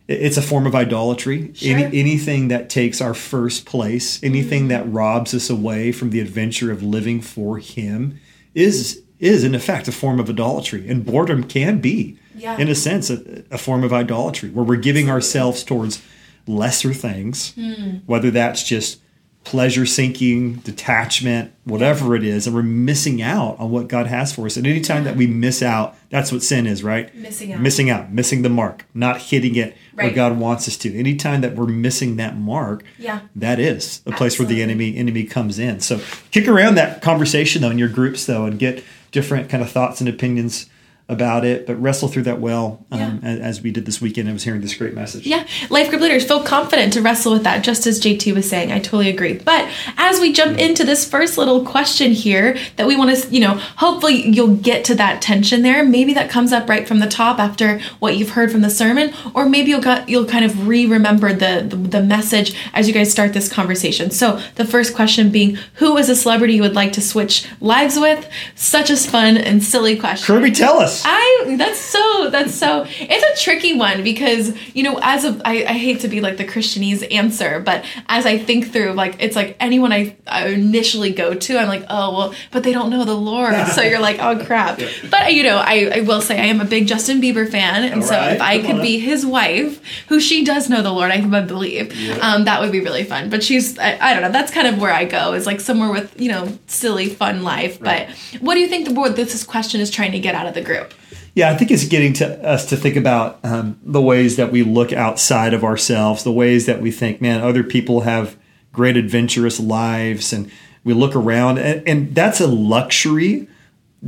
it's 0.08 0.38
a 0.38 0.42
form 0.42 0.66
of 0.66 0.76
idolatry. 0.76 1.52
Sure. 1.54 1.78
Any, 1.78 2.00
anything 2.00 2.48
that 2.50 2.70
takes 2.70 3.02
our 3.02 3.14
first 3.14 3.66
place, 3.66 4.22
anything 4.24 4.62
mm-hmm. 4.62 4.70
that 4.70 4.92
robs 4.92 5.34
us 5.34 5.50
away 5.50 5.92
from 5.92 6.10
the 6.10 6.20
adventure 6.20 6.72
of 6.72 6.82
living 6.84 7.22
for 7.22 7.58
Him, 7.58 8.20
is 8.56 9.04
is 9.20 9.44
in 9.44 9.54
effect 9.54 9.88
a 9.88 9.92
form 9.92 10.20
of 10.20 10.30
idolatry. 10.30 10.90
And 10.90 11.06
boredom 11.06 11.44
can 11.44 11.80
be, 11.80 12.18
yeah. 12.36 12.58
in 12.58 12.68
a 12.68 12.76
sense, 12.76 13.12
a, 13.12 13.44
a, 13.52 13.58
form 13.60 13.84
of 13.84 13.94
idolatry, 13.94 14.50
where 14.50 14.66
we're 14.66 14.78
giving 14.78 15.12
ourselves 15.12 15.64
towards 15.64 16.02
lesser 16.48 16.92
things, 16.92 17.54
mm. 17.54 18.02
whether 18.08 18.32
that's 18.32 18.64
just 18.64 19.00
pleasure 19.44 19.86
seeking, 19.86 20.56
detachment, 20.58 21.52
whatever 21.64 22.16
it 22.16 22.24
is, 22.24 22.46
and 22.46 22.56
we're 22.56 22.62
missing 22.62 23.22
out 23.22 23.60
on 23.60 23.72
what 23.72 23.88
God 23.88 24.06
has 24.08 24.34
for 24.34 24.46
us. 24.46 24.56
And 24.56 24.68
anytime 24.68 25.04
that 25.04 25.16
we 25.16 25.26
miss 25.26 25.64
out, 25.64 25.96
that's 26.10 26.32
what 26.32 26.44
sin 26.44 26.68
is, 26.68 26.84
right? 26.84 27.14
Missing 27.16 27.54
out. 27.54 27.60
Missing 27.60 27.90
out, 27.90 28.12
missing 28.12 28.44
the 28.44 28.50
mark, 28.50 28.86
not 28.94 29.20
hitting 29.20 29.56
it 29.56 29.76
right. 29.94 30.06
where 30.06 30.14
God 30.14 30.38
wants 30.38 30.68
us 30.68 30.78
to. 30.78 30.98
Anytime 30.98 31.42
that 31.42 31.56
we're 31.56 31.68
missing 31.68 32.18
that 32.18 32.38
mark, 32.38 32.84
yeah. 33.00 33.22
that 33.36 33.60
is 33.60 34.02
a 34.06 34.12
place 34.12 34.34
Absolutely. 34.34 34.46
where 34.46 34.56
the 34.56 34.64
enemy 34.64 34.96
enemy 34.98 35.24
comes 35.24 35.58
in. 35.58 35.80
So 35.80 36.00
kick 36.30 36.48
around 36.48 36.76
that 36.76 37.02
conversation 37.02 37.62
though 37.62 37.72
in 37.72 37.80
your 37.80 37.90
groups 37.90 38.26
though 38.26 38.46
and 38.46 38.60
get 38.60 38.84
different 39.12 39.50
kind 39.50 39.64
of 39.64 39.72
thoughts 39.72 40.00
and 40.00 40.10
opinions 40.10 40.68
about 41.12 41.44
it, 41.44 41.68
but 41.68 41.76
wrestle 41.76 42.08
through 42.08 42.24
that 42.24 42.40
well 42.40 42.86
um, 42.90 43.00
yeah. 43.22 43.30
as, 43.30 43.40
as, 43.40 43.62
we 43.62 43.70
did 43.70 43.86
this 43.86 44.00
weekend. 44.00 44.30
I 44.30 44.34
was 44.34 44.44
hearing 44.44 44.62
this 44.62 44.74
great 44.74 44.94
message. 44.94 45.28
Yeah, 45.28 45.46
life 45.70 45.90
group 45.90 46.02
leaders 46.02 46.26
feel 46.26 46.42
confident 46.42 46.94
to 46.94 47.02
wrestle 47.02 47.34
with 47.34 47.44
that, 47.44 47.64
just 47.66 47.86
as 47.86 48.00
JT 48.00 48.34
was 48.34 48.50
saying. 48.50 48.72
I 48.72 48.80
totally 48.80 49.10
agree. 49.10 49.34
But 49.34 49.70
as 49.98 50.22
we 50.22 50.32
jump 50.32 50.58
into 50.58 50.86
this 50.86 51.08
first 51.08 51.38
little 51.38 51.66
question 51.66 52.14
here, 52.14 52.58
that 52.78 52.88
we 52.88 52.96
want 52.96 53.16
to, 53.16 53.30
you 53.30 53.42
know, 53.42 53.56
hopefully 53.56 54.26
you'll 54.26 54.56
get 54.56 54.86
to 54.86 54.96
that 54.96 55.22
tension 55.22 55.64
there. 55.64 55.84
Maybe 55.84 56.14
that 56.14 56.30
comes 56.30 56.54
up 56.54 56.70
right 56.70 56.88
from 56.88 57.00
the 57.00 57.08
top 57.08 57.40
after 57.40 57.80
what 58.00 58.16
you've 58.16 58.30
heard 58.30 58.50
from 58.50 58.62
the 58.62 58.70
sermon, 58.70 59.14
or 59.36 59.50
maybe 59.50 59.72
you'll 59.72 59.82
got 59.82 60.08
you'll 60.08 60.26
kind 60.26 60.46
of 60.46 60.66
re-remember 60.66 61.34
the, 61.34 61.66
the 61.68 61.76
the 61.76 62.02
message 62.02 62.56
as 62.74 62.88
you 62.88 62.94
guys 62.94 63.12
start 63.12 63.34
this 63.34 63.52
conversation. 63.52 64.12
So 64.12 64.42
the 64.56 64.66
first 64.66 64.96
question 64.96 65.30
being, 65.30 65.58
who 65.76 65.98
is 65.98 66.08
a 66.08 66.16
celebrity 66.16 66.54
you 66.54 66.62
would 66.62 66.76
like 66.76 66.94
to 66.94 67.02
switch 67.02 67.46
lives 67.60 68.00
with? 68.00 68.30
Such 68.56 68.90
a 68.90 68.96
fun 68.96 69.36
and 69.36 69.64
silly 69.64 69.98
question. 69.98 70.26
Kirby, 70.26 70.52
tell 70.52 70.80
us. 70.80 71.01
I 71.06 71.56
that's 71.58 71.80
so 71.80 72.30
that's 72.30 72.54
so 72.54 72.86
it's 72.88 73.42
a 73.42 73.44
tricky 73.44 73.78
one 73.78 74.04
because 74.04 74.56
you 74.76 74.84
know 74.84 75.00
as 75.02 75.26
a 75.26 75.42
I, 75.46 75.66
I 75.66 75.74
hate 75.74 76.02
to 76.02 76.08
be 76.08 76.22
like 76.22 76.38
the 76.38 76.46
Christianese 76.46 77.12
answer, 77.14 77.60
but 77.60 77.86
as 78.08 78.26
I 78.26 78.38
think 78.38 78.72
through 78.72 78.94
like 78.94 79.18
it's 79.20 79.36
like 79.36 79.58
anyone 79.60 79.92
I, 79.92 80.16
I 80.28 80.48
initially 80.48 81.12
go 81.12 81.34
to, 81.34 81.58
I'm 81.58 81.68
like 81.68 81.86
oh 81.90 82.18
well, 82.18 82.34
but 82.52 82.64
they 82.64 82.74
don't 82.74 82.90
know 82.90 83.06
the 83.06 83.16
Lord, 83.16 83.68
so 83.74 83.82
you're 83.82 84.00
like 84.00 84.20
oh 84.20 84.44
crap. 84.46 84.80
But 85.10 85.34
you 85.34 85.44
know 85.44 85.58
I, 85.58 85.92
I 85.96 86.02
will 86.02 86.22
say 86.22 86.40
I 86.40 86.46
am 86.46 86.62
a 86.62 86.66
big 86.66 86.88
Justin 86.88 87.22
Bieber 87.22 87.50
fan, 87.50 87.84
and 87.84 88.02
All 88.02 88.08
so 88.08 88.16
right. 88.16 88.34
if 88.34 88.42
I 88.42 88.62
could 88.62 88.82
be 88.82 89.00
his 89.00 89.26
wife, 89.26 89.82
who 90.08 90.20
she 90.20 90.44
does 90.44 90.70
know 90.70 90.82
the 90.82 90.92
Lord, 90.92 91.12
I 91.12 91.22
believe, 91.42 91.96
yeah. 91.96 92.16
um, 92.18 92.46
that 92.46 92.62
would 92.62 92.72
be 92.72 92.80
really 92.80 93.04
fun. 93.04 93.30
But 93.30 93.44
she's 93.44 93.78
I, 93.80 93.98
I, 94.00 94.14
don't 94.14 94.24
know 94.24 94.32
that's 94.32 94.52
kind 94.52 94.68
of 94.68 94.80
where 94.80 94.94
I 94.94 95.06
go 95.06 95.34
is 95.34 95.46
like 95.46 95.60
somewhere 95.60 95.92
with 95.92 96.20
you 96.20 96.30
know 96.30 96.58
silly 96.68 97.10
fun 97.10 97.44
life. 97.44 97.80
Right. 97.82 98.08
But 98.08 98.42
what 98.42 98.56
do 98.56 98.60
you 98.60 98.68
think 98.68 98.88
the 98.88 98.94
board 98.94 99.16
this 99.16 99.44
question 99.44 99.82
is 99.82 99.90
trying 99.90 100.12
to 100.12 100.20
get 100.20 100.36
out 100.36 100.48
of 100.48 100.54
the 100.54 100.62
group? 100.62 100.91
Yeah, 101.34 101.50
I 101.50 101.56
think 101.56 101.72
it's 101.72 101.88
getting 101.88 102.14
to 102.14 102.46
us 102.46 102.66
to 102.68 102.78
think 102.78 102.98
about 102.98 103.40
um, 103.44 103.80
the 103.84 104.02
ways 104.02 104.36
that 104.36 104.52
we 104.52 104.64
look 104.64 104.92
outside 104.92 105.54
of 105.54 105.64
ourselves, 105.64 106.24
the 106.24 106.32
ways 106.32 106.66
that 106.66 106.82
we 106.82 106.92
think, 106.92 107.22
man, 107.22 107.42
other 107.42 107.64
people 107.64 108.02
have 108.02 108.38
great 108.74 108.98
adventurous 108.98 109.60
lives, 109.60 110.34
and 110.34 110.52
we 110.84 110.94
look 110.94 111.16
around, 111.16 111.58
and, 111.58 111.88
and 111.88 112.16
that's 112.16 112.42
a 112.42 112.48
luxury 112.48 113.48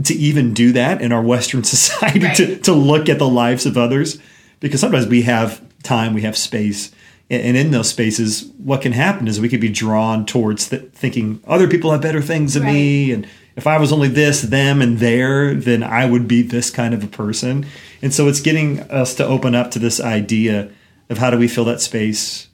to 0.03 0.13
even 0.13 0.53
do 0.53 0.71
that 0.73 1.01
in 1.01 1.11
our 1.11 1.21
Western 1.21 1.63
society 1.63 2.25
right. 2.25 2.35
to, 2.35 2.57
to 2.59 2.73
look 2.73 3.07
at 3.07 3.19
the 3.19 3.27
lives 3.27 3.65
of 3.65 3.77
others, 3.77 4.19
because 4.59 4.81
sometimes 4.81 5.07
we 5.07 5.21
have 5.23 5.61
time, 5.83 6.13
we 6.13 6.21
have 6.21 6.37
space, 6.37 6.91
and 7.29 7.57
in 7.57 7.71
those 7.71 7.89
spaces, 7.89 8.45
what 8.57 8.81
can 8.81 8.91
happen 8.91 9.27
is 9.27 9.39
we 9.39 9.49
could 9.49 9.61
be 9.61 9.69
drawn 9.69 10.25
towards 10.25 10.69
th- 10.69 10.91
thinking 10.91 11.41
other 11.47 11.67
people 11.67 11.91
have 11.91 12.01
better 12.01 12.21
things 12.21 12.53
than 12.53 12.63
right. 12.63 12.73
me, 12.73 13.11
and 13.11 13.27
if 13.55 13.67
I 13.67 13.77
was 13.77 13.91
only 13.91 14.07
this, 14.07 14.41
them, 14.41 14.81
and 14.81 14.99
there, 14.99 15.53
then 15.53 15.83
I 15.83 16.05
would 16.05 16.27
be 16.27 16.41
this 16.41 16.69
kind 16.69 16.93
of 16.93 17.03
a 17.03 17.07
person. 17.07 17.65
And 18.01 18.13
so 18.13 18.27
it's 18.27 18.41
getting 18.41 18.79
us 18.81 19.15
to 19.15 19.25
open 19.25 19.55
up 19.55 19.71
to 19.71 19.79
this 19.79 19.99
idea 19.99 20.69
of 21.09 21.17
how 21.17 21.29
do 21.29 21.37
we 21.37 21.47
fill 21.47 21.65
that 21.65 21.81
space 21.81 22.47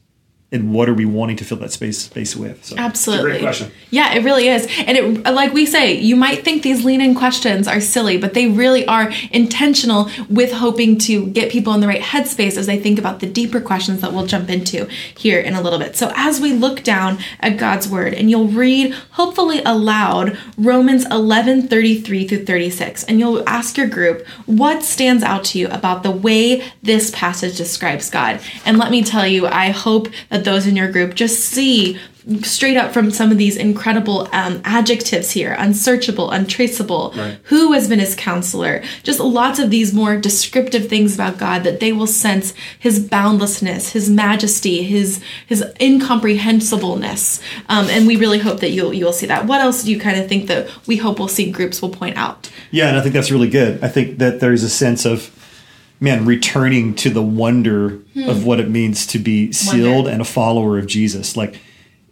and 0.52 0.74
what 0.74 0.90
are 0.90 0.96
we 0.96 1.06
wanting 1.06 1.36
to 1.38 1.46
fill 1.46 1.58
that 1.58 1.72
space 1.72 2.00
space 2.00 2.36
with? 2.36 2.66
So, 2.66 2.76
Absolutely. 2.76 3.32
Great 3.32 3.42
question. 3.42 3.72
Yeah, 3.92 4.16
it 4.16 4.24
really 4.24 4.48
is. 4.48 4.68
And 4.80 4.98
it 4.98 5.32
like 5.32 5.54
we 5.54 5.68
say, 5.68 5.94
you 5.94 6.16
might 6.16 6.44
think 6.44 6.64
these 6.64 6.84
lean 6.84 7.02
in 7.02 7.14
questions 7.14 7.68
are 7.68 7.80
silly, 7.80 8.18
but 8.18 8.34
they 8.34 8.48
really 8.48 8.86
are 8.88 9.12
intentional 9.32 10.10
with 10.28 10.52
hoping 10.52 10.98
to 11.00 11.28
get 11.28 11.52
people 11.52 11.74
in 11.74 11.82
the 11.82 11.88
right 11.88 12.02
headspace 12.02 12.58
as 12.58 12.66
they 12.66 12.80
think 12.80 12.98
about 12.98 13.20
the 13.20 13.28
deeper 13.28 13.62
questions 13.62 14.02
that 14.02 14.12
we'll 14.12 14.26
jump 14.26 14.50
into 14.50 14.86
here 15.16 15.40
in 15.40 15.54
a 15.54 15.62
little 15.62 15.78
bit. 15.78 15.96
So 15.96 16.12
as 16.16 16.42
we 16.42 16.54
look 16.54 16.84
down 16.84 17.20
at 17.42 17.58
God's 17.58 17.88
word 17.88 18.16
and 18.16 18.32
you'll 18.32 18.48
read 18.48 18.94
hopefully 19.12 19.62
aloud 19.64 20.36
Romans 20.58 21.06
11 21.12 21.68
33 21.68 22.28
through 22.28 22.46
36 22.46 23.04
and 23.04 23.20
you'll 23.20 23.48
ask 23.48 23.78
your 23.78 23.88
group 23.88 24.26
what 24.48 24.82
stands 24.82 25.22
out 25.22 25.44
to 25.46 25.60
you 25.60 25.68
about 25.68 26.02
the 26.02 26.12
way 26.12 26.64
this 26.82 27.12
passage 27.12 27.56
describes 27.56 28.10
God. 28.10 28.40
And 28.66 28.80
let 28.80 28.90
me 28.90 29.04
tell 29.04 29.28
you, 29.28 29.46
I 29.46 29.70
hope 29.70 30.08
that 30.30 30.39
that 30.40 30.46
those 30.46 30.68
in 30.68 30.76
your 30.76 30.92
group 30.92 31.16
just 31.16 31.40
see 31.40 32.00
straight 32.44 32.78
up 32.78 32.92
from 32.92 33.10
some 33.10 33.32
of 33.32 33.38
these 33.38 33.58
incredible 33.58 34.28
um, 34.34 34.62
adjectives 34.64 35.32
here 35.32 35.56
unsearchable 35.58 36.30
untraceable. 36.32 37.14
Right. 37.16 37.40
who 37.44 37.72
has 37.74 37.88
been 37.88 38.00
his 38.00 38.16
counselor? 38.16 38.84
Just 39.04 39.20
lots 39.20 39.58
of 39.58 39.70
these 39.70 39.94
more 39.94 40.18
descriptive 40.18 40.88
things 40.88 41.16
about 41.16 41.38
god 41.38 41.64
that 41.64 41.80
they 41.80 41.92
will 41.92 42.08
sense 42.08 42.54
his 42.78 43.00
boundlessness 43.00 43.92
his 43.92 44.10
majesty 44.10 44.84
his 44.84 45.22
his 45.48 45.64
incomprehensibleness. 45.80 47.42
Um, 47.68 47.88
and 47.90 48.06
we 48.06 48.16
really 48.16 48.40
hope 48.40 48.60
that 48.60 48.72
you'll 48.72 48.94
you'll 48.94 49.14
see 49.14 49.28
that. 49.28 49.46
What 49.46 49.62
else 49.62 49.84
do 49.84 49.92
you 49.92 50.00
kind 50.00 50.20
of 50.20 50.28
think 50.28 50.48
that 50.48 50.70
we 50.88 50.98
hope 50.98 51.20
we'll 51.20 51.28
see 51.28 51.52
groups 51.52 51.82
will 51.82 51.90
point 51.90 52.18
out? 52.18 52.50
Yeah 52.72 52.90
and 52.90 52.98
i 52.98 53.02
think 53.02 53.14
that's 53.14 53.32
really 53.32 53.50
good. 53.50 53.84
I 53.84 53.88
think 53.88 54.20
that 54.20 54.40
there's 54.40 54.64
a 54.64 54.70
sense 54.70 55.06
of 55.06 55.36
man, 56.00 56.26
returning 56.26 56.96
to 56.96 57.10
the 57.10 57.22
wonder 57.22 57.90
hmm. 57.90 58.30
of 58.30 58.46
what 58.46 58.60
it 58.60 58.70
means 58.70 59.06
to 59.08 59.20
be 59.20 59.52
sealed 59.52 60.06
wonder. 60.06 60.12
and 60.12 60.22
a 60.22 60.26
follower 60.26 60.78
of 60.78 60.88
Jesus. 60.88 61.36
Like, 61.36 61.60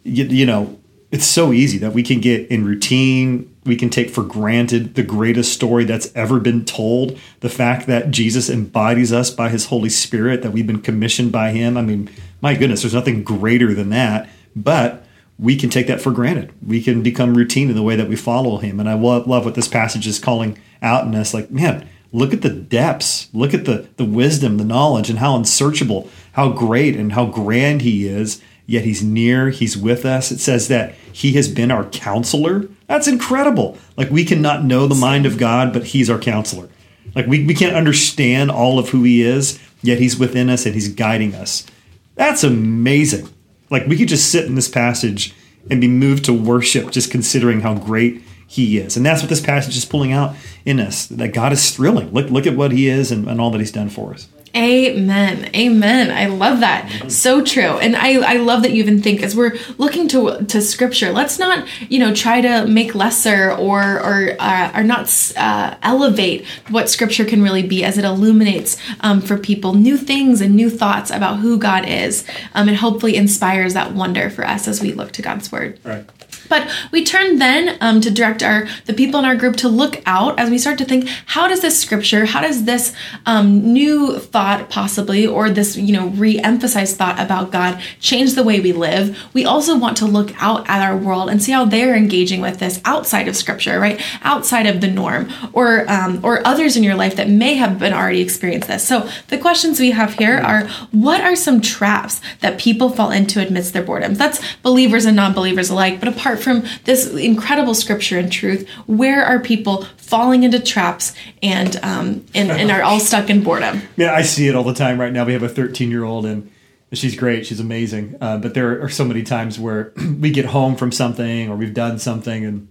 you, 0.04 0.24
you, 0.24 0.46
know, 0.46 0.78
it's 1.10 1.26
so 1.26 1.52
easy 1.52 1.78
that 1.78 1.92
we 1.92 2.02
can 2.02 2.20
get 2.20 2.48
in 2.50 2.64
routine. 2.64 3.54
We 3.64 3.76
can 3.76 3.90
take 3.90 4.10
for 4.10 4.22
granted 4.22 4.94
the 4.94 5.02
greatest 5.02 5.52
story 5.52 5.84
that's 5.84 6.14
ever 6.14 6.38
been 6.38 6.64
told. 6.64 7.18
The 7.40 7.48
fact 7.48 7.86
that 7.86 8.10
Jesus 8.10 8.50
embodies 8.50 9.12
us 9.12 9.30
by 9.30 9.48
his 9.48 9.66
Holy 9.66 9.88
Spirit, 9.88 10.42
that 10.42 10.52
we've 10.52 10.66
been 10.66 10.82
commissioned 10.82 11.32
by 11.32 11.52
him. 11.52 11.76
I 11.76 11.82
mean, 11.82 12.10
my 12.40 12.54
goodness, 12.54 12.82
there's 12.82 12.94
nothing 12.94 13.22
greater 13.22 13.74
than 13.74 13.90
that. 13.90 14.28
But 14.54 15.04
we 15.38 15.56
can 15.56 15.70
take 15.70 15.86
that 15.86 16.00
for 16.00 16.10
granted. 16.10 16.52
We 16.66 16.82
can 16.82 17.02
become 17.02 17.36
routine 17.36 17.70
in 17.70 17.76
the 17.76 17.82
way 17.82 17.96
that 17.96 18.08
we 18.08 18.16
follow 18.16 18.58
him. 18.58 18.80
And 18.80 18.88
I 18.88 18.94
love, 18.94 19.26
love 19.26 19.44
what 19.44 19.54
this 19.54 19.68
passage 19.68 20.06
is 20.06 20.18
calling 20.18 20.58
out 20.82 21.06
in 21.06 21.14
us 21.14 21.32
like, 21.32 21.50
man, 21.50 21.88
look 22.12 22.32
at 22.32 22.42
the 22.42 22.50
depths, 22.50 23.28
look 23.32 23.54
at 23.54 23.64
the 23.64 23.88
the 23.96 24.04
wisdom, 24.04 24.56
the 24.56 24.64
knowledge, 24.64 25.10
and 25.10 25.18
how 25.18 25.36
unsearchable, 25.36 26.08
how 26.32 26.50
great 26.50 26.96
and 26.96 27.12
how 27.12 27.26
grand 27.26 27.82
He 27.82 28.06
is. 28.06 28.42
Yet 28.66 28.84
He's 28.84 29.02
near, 29.02 29.50
He's 29.50 29.76
with 29.76 30.04
us. 30.04 30.30
It 30.30 30.40
says 30.40 30.68
that 30.68 30.94
He 31.12 31.32
has 31.32 31.48
been 31.48 31.70
our 31.70 31.84
counselor. 31.84 32.68
That's 32.86 33.08
incredible. 33.08 33.78
Like 33.96 34.10
we 34.10 34.24
cannot 34.24 34.64
know 34.64 34.86
the 34.86 34.94
mind 34.94 35.26
of 35.26 35.38
God, 35.38 35.72
but 35.72 35.84
He's 35.84 36.10
our 36.10 36.18
counselor. 36.18 36.68
Like 37.14 37.26
we, 37.26 37.44
we 37.44 37.54
can't 37.54 37.76
understand 37.76 38.50
all 38.50 38.78
of 38.78 38.90
who 38.90 39.02
He 39.02 39.22
is, 39.22 39.58
yet 39.82 39.98
He's 39.98 40.18
within 40.18 40.50
us 40.50 40.66
and 40.66 40.74
He's 40.74 40.92
guiding 40.92 41.34
us. 41.34 41.66
That's 42.14 42.44
amazing. 42.44 43.28
Like 43.70 43.86
we 43.86 43.96
could 43.96 44.08
just 44.08 44.30
sit 44.30 44.46
in 44.46 44.54
this 44.54 44.68
passage 44.68 45.34
and 45.70 45.80
be 45.80 45.88
moved 45.88 46.24
to 46.26 46.32
worship 46.32 46.90
just 46.90 47.10
considering 47.10 47.60
how 47.60 47.74
great 47.74 48.22
he 48.48 48.78
is. 48.78 48.96
And 48.96 49.04
that's 49.04 49.20
what 49.22 49.28
this 49.28 49.42
passage 49.42 49.76
is 49.76 49.84
pulling 49.84 50.10
out 50.10 50.34
in 50.64 50.80
us 50.80 51.06
that 51.06 51.34
God 51.34 51.52
is 51.52 51.70
thrilling. 51.70 52.10
Look, 52.12 52.30
look 52.30 52.46
at 52.46 52.56
what 52.56 52.72
he 52.72 52.88
is 52.88 53.12
and, 53.12 53.28
and 53.28 53.40
all 53.40 53.50
that 53.50 53.58
he's 53.58 53.70
done 53.70 53.90
for 53.90 54.14
us. 54.14 54.26
Amen. 54.56 55.54
Amen. 55.54 56.10
I 56.10 56.26
love 56.26 56.60
that. 56.60 57.12
So 57.12 57.44
true. 57.44 57.78
And 57.78 57.94
I, 57.94 58.14
I 58.14 58.36
love 58.38 58.62
that 58.62 58.72
you 58.72 58.82
even 58.82 59.02
think 59.02 59.22
as 59.22 59.36
we're 59.36 59.58
looking 59.76 60.08
to 60.08 60.42
to 60.46 60.62
scripture, 60.62 61.12
let's 61.12 61.38
not, 61.38 61.68
you 61.90 61.98
know, 61.98 62.14
try 62.14 62.40
to 62.40 62.66
make 62.66 62.94
lesser 62.94 63.52
or 63.52 64.00
or 64.00 64.34
uh, 64.38 64.72
or 64.74 64.82
not 64.82 65.32
uh, 65.36 65.76
elevate 65.82 66.46
what 66.70 66.88
scripture 66.88 67.26
can 67.26 67.42
really 67.42 67.62
be 67.62 67.84
as 67.84 67.98
it 67.98 68.04
illuminates 68.04 68.78
um, 69.00 69.20
for 69.20 69.36
people 69.36 69.74
new 69.74 69.98
things 69.98 70.40
and 70.40 70.56
new 70.56 70.70
thoughts 70.70 71.10
about 71.10 71.36
who 71.36 71.58
God 71.58 71.86
is 71.86 72.26
um, 72.54 72.68
and 72.68 72.78
hopefully 72.78 73.16
inspires 73.16 73.74
that 73.74 73.92
wonder 73.92 74.30
for 74.30 74.46
us 74.46 74.66
as 74.66 74.80
we 74.80 74.92
look 74.92 75.12
to 75.12 75.22
God's 75.22 75.52
word. 75.52 75.78
Right. 75.84 76.06
But 76.48 76.70
we 76.90 77.04
turn 77.04 77.38
then 77.38 77.76
um, 77.80 78.00
to 78.00 78.10
direct 78.10 78.42
our 78.42 78.68
the 78.86 78.94
people 78.94 79.18
in 79.18 79.24
our 79.24 79.36
group 79.36 79.56
to 79.56 79.68
look 79.68 80.02
out 80.06 80.38
as 80.38 80.50
we 80.50 80.58
start 80.58 80.78
to 80.78 80.84
think, 80.84 81.08
how 81.26 81.48
does 81.48 81.60
this 81.60 81.78
scripture, 81.78 82.26
how 82.26 82.40
does 82.40 82.64
this 82.64 82.94
um, 83.26 83.72
new 83.72 84.18
thought 84.18 84.70
possibly, 84.70 85.26
or 85.26 85.50
this 85.50 85.76
you 85.76 85.92
know 85.92 86.08
re-emphasized 86.08 86.96
thought 86.96 87.20
about 87.20 87.52
God 87.52 87.80
change 88.00 88.34
the 88.34 88.42
way 88.42 88.60
we 88.60 88.72
live? 88.72 89.18
We 89.34 89.44
also 89.44 89.76
want 89.78 89.96
to 89.98 90.06
look 90.06 90.32
out 90.42 90.68
at 90.68 90.82
our 90.82 90.96
world 90.96 91.30
and 91.30 91.42
see 91.42 91.52
how 91.52 91.64
they're 91.64 91.94
engaging 91.94 92.40
with 92.40 92.58
this 92.58 92.80
outside 92.84 93.28
of 93.28 93.36
scripture, 93.36 93.78
right? 93.78 94.00
Outside 94.22 94.66
of 94.66 94.80
the 94.80 94.88
norm, 94.88 95.30
or 95.52 95.90
um, 95.90 96.24
or 96.24 96.46
others 96.46 96.76
in 96.76 96.82
your 96.82 96.94
life 96.94 97.16
that 97.16 97.28
may 97.28 97.54
have 97.54 97.78
been 97.78 97.92
already 97.92 98.20
experienced 98.20 98.68
this. 98.68 98.86
So 98.86 99.08
the 99.28 99.38
questions 99.38 99.80
we 99.80 99.90
have 99.92 100.14
here 100.14 100.38
are: 100.38 100.66
What 100.90 101.20
are 101.20 101.36
some 101.36 101.60
traps 101.60 102.20
that 102.40 102.58
people 102.58 102.90
fall 102.90 103.10
into 103.10 103.46
amidst 103.46 103.72
their 103.72 103.84
boredoms? 103.84 104.16
That's 104.16 104.40
believers 104.62 105.04
and 105.04 105.16
non-believers 105.16 105.70
alike, 105.70 106.00
but 106.00 106.08
apart 106.38 106.62
from 106.62 106.80
this 106.84 107.10
incredible 107.12 107.74
scripture 107.74 108.18
and 108.18 108.30
truth, 108.30 108.68
where 108.86 109.24
are 109.24 109.40
people 109.40 109.84
falling 109.96 110.42
into 110.42 110.60
traps 110.60 111.14
and 111.42 111.76
um, 111.82 112.24
and, 112.34 112.50
and 112.50 112.70
are 112.70 112.82
all 112.82 113.00
stuck 113.00 113.30
in 113.30 113.42
boredom? 113.42 113.82
Yeah, 113.96 114.14
I 114.14 114.22
see 114.22 114.48
it 114.48 114.54
all 114.54 114.64
the 114.64 114.74
time 114.74 115.00
right 115.00 115.12
now. 115.12 115.24
We 115.24 115.32
have 115.32 115.42
a 115.42 115.48
13 115.48 115.90
year 115.90 116.04
old 116.04 116.26
and 116.26 116.50
she's 116.92 117.16
great. 117.16 117.46
She's 117.46 117.60
amazing. 117.60 118.16
Uh, 118.20 118.38
but 118.38 118.54
there 118.54 118.82
are 118.82 118.88
so 118.88 119.04
many 119.04 119.22
times 119.22 119.58
where 119.58 119.92
we 120.20 120.30
get 120.30 120.46
home 120.46 120.76
from 120.76 120.92
something 120.92 121.48
or 121.48 121.56
we've 121.56 121.74
done 121.74 121.98
something 121.98 122.44
and 122.44 122.68